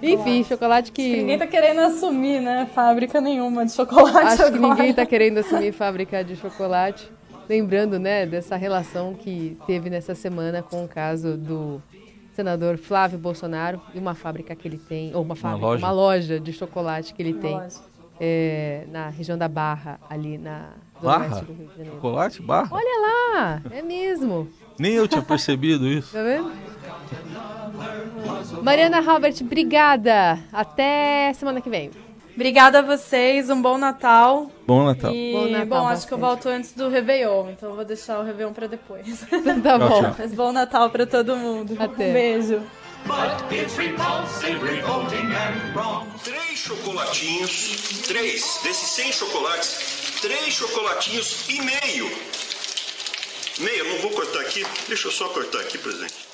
Enfim, 0.02 0.44
chocolate 0.44 0.92
que... 0.92 1.02
que... 1.02 1.16
Ninguém 1.16 1.38
tá 1.38 1.46
querendo 1.46 1.80
assumir, 1.80 2.40
né? 2.40 2.68
Fábrica 2.74 3.20
nenhuma 3.20 3.64
de 3.64 3.72
chocolate 3.72 4.18
Acho 4.18 4.42
agora. 4.42 4.52
que 4.52 4.59
ninguém 4.59 4.94
tá 4.94 5.06
querendo 5.06 5.38
assumir 5.38 5.72
fábrica 5.72 6.22
de 6.24 6.37
chocolate. 6.37 7.11
Lembrando, 7.48 7.98
né, 7.98 8.26
dessa 8.26 8.56
relação 8.56 9.14
que 9.14 9.56
teve 9.66 9.88
nessa 9.88 10.16
semana 10.16 10.62
com 10.62 10.85
o 10.85 10.88
caso 10.88 11.37
do 11.37 11.80
senador 12.32 12.76
Flávio 12.76 13.18
Bolsonaro 13.18 13.80
e 13.94 13.98
uma 13.98 14.14
fábrica 14.14 14.54
que 14.54 14.66
ele 14.66 14.78
tem, 14.78 15.14
ou 15.14 15.22
uma 15.22 15.37
fábrica, 15.37 15.64
uma 15.64 15.68
loja, 15.70 15.87
uma 15.87 15.92
loja 15.92 16.40
de 16.40 16.52
chocolate 16.52 17.14
que 17.14 17.22
ele 17.22 17.32
uma 17.32 17.40
tem 17.40 17.61
é, 18.20 18.85
na 18.90 19.09
região 19.09 19.38
da 19.38 19.48
Barra, 19.48 19.98
ali 20.09 20.38
na 20.38 20.70
Barra? 21.00 21.40
do 21.40 21.52
Rio 21.52 21.66
de 21.66 21.76
Janeiro. 21.76 21.94
Chocolate? 21.96 22.42
Barra? 22.42 22.68
Olha 22.72 23.00
lá, 23.00 23.62
é 23.70 23.82
mesmo. 23.82 24.48
Nem 24.78 24.94
eu 24.94 25.06
tinha 25.06 25.22
percebido 25.22 25.87
isso. 25.87 26.12
Tá 26.12 26.22
vendo? 26.22 26.52
Mariana 28.62 29.00
Robert, 29.00 29.35
obrigada. 29.40 30.38
Até 30.52 31.32
semana 31.35 31.61
que 31.61 31.70
vem. 31.70 31.90
Obrigada 32.37 32.80
a 32.80 32.82
vocês, 32.82 33.48
um 33.48 33.62
bom 33.62 33.78
Natal. 33.78 34.50
Bom 34.66 34.85
Natal. 34.85 35.11
E, 35.11 35.32
bom, 35.32 35.46
Natal, 35.46 35.66
bom 35.66 35.88
acho 35.88 36.06
que 36.06 36.12
eu 36.12 36.18
volto 36.18 36.48
antes 36.50 36.74
do 36.74 36.90
Réveillon, 36.90 37.48
então 37.48 37.70
eu 37.70 37.76
vou 37.76 37.85
deixar 37.85 38.20
o 38.20 38.24
Réveillon 38.24 38.52
para 38.52 38.66
depois. 38.66 39.24
tá 39.62 39.78
bom. 39.78 40.02
Tchau, 40.02 40.16
Mas 40.18 40.35
bom 40.35 40.52
Natal 40.52 40.90
para 40.90 41.06
todo 41.06 41.35
mundo. 41.35 41.74
Até. 41.78 42.11
Um 42.11 42.12
beijo. 42.12 42.62
Três 46.24 46.59
chocolatinhos, 46.59 48.02
três 48.06 48.61
desses 48.62 48.88
100 48.90 49.12
chocolates, 49.12 50.18
três 50.20 50.52
chocolatinhos 50.52 51.48
e 51.48 51.62
meio. 51.62 52.11
Meio, 53.61 53.85
não 53.94 53.98
vou 54.02 54.11
cortar 54.11 54.40
aqui, 54.40 54.66
deixa 54.88 55.09
eu 55.09 55.12
só 55.12 55.28
cortar 55.30 55.61
aqui, 55.61 55.78
presidente. 55.78 56.26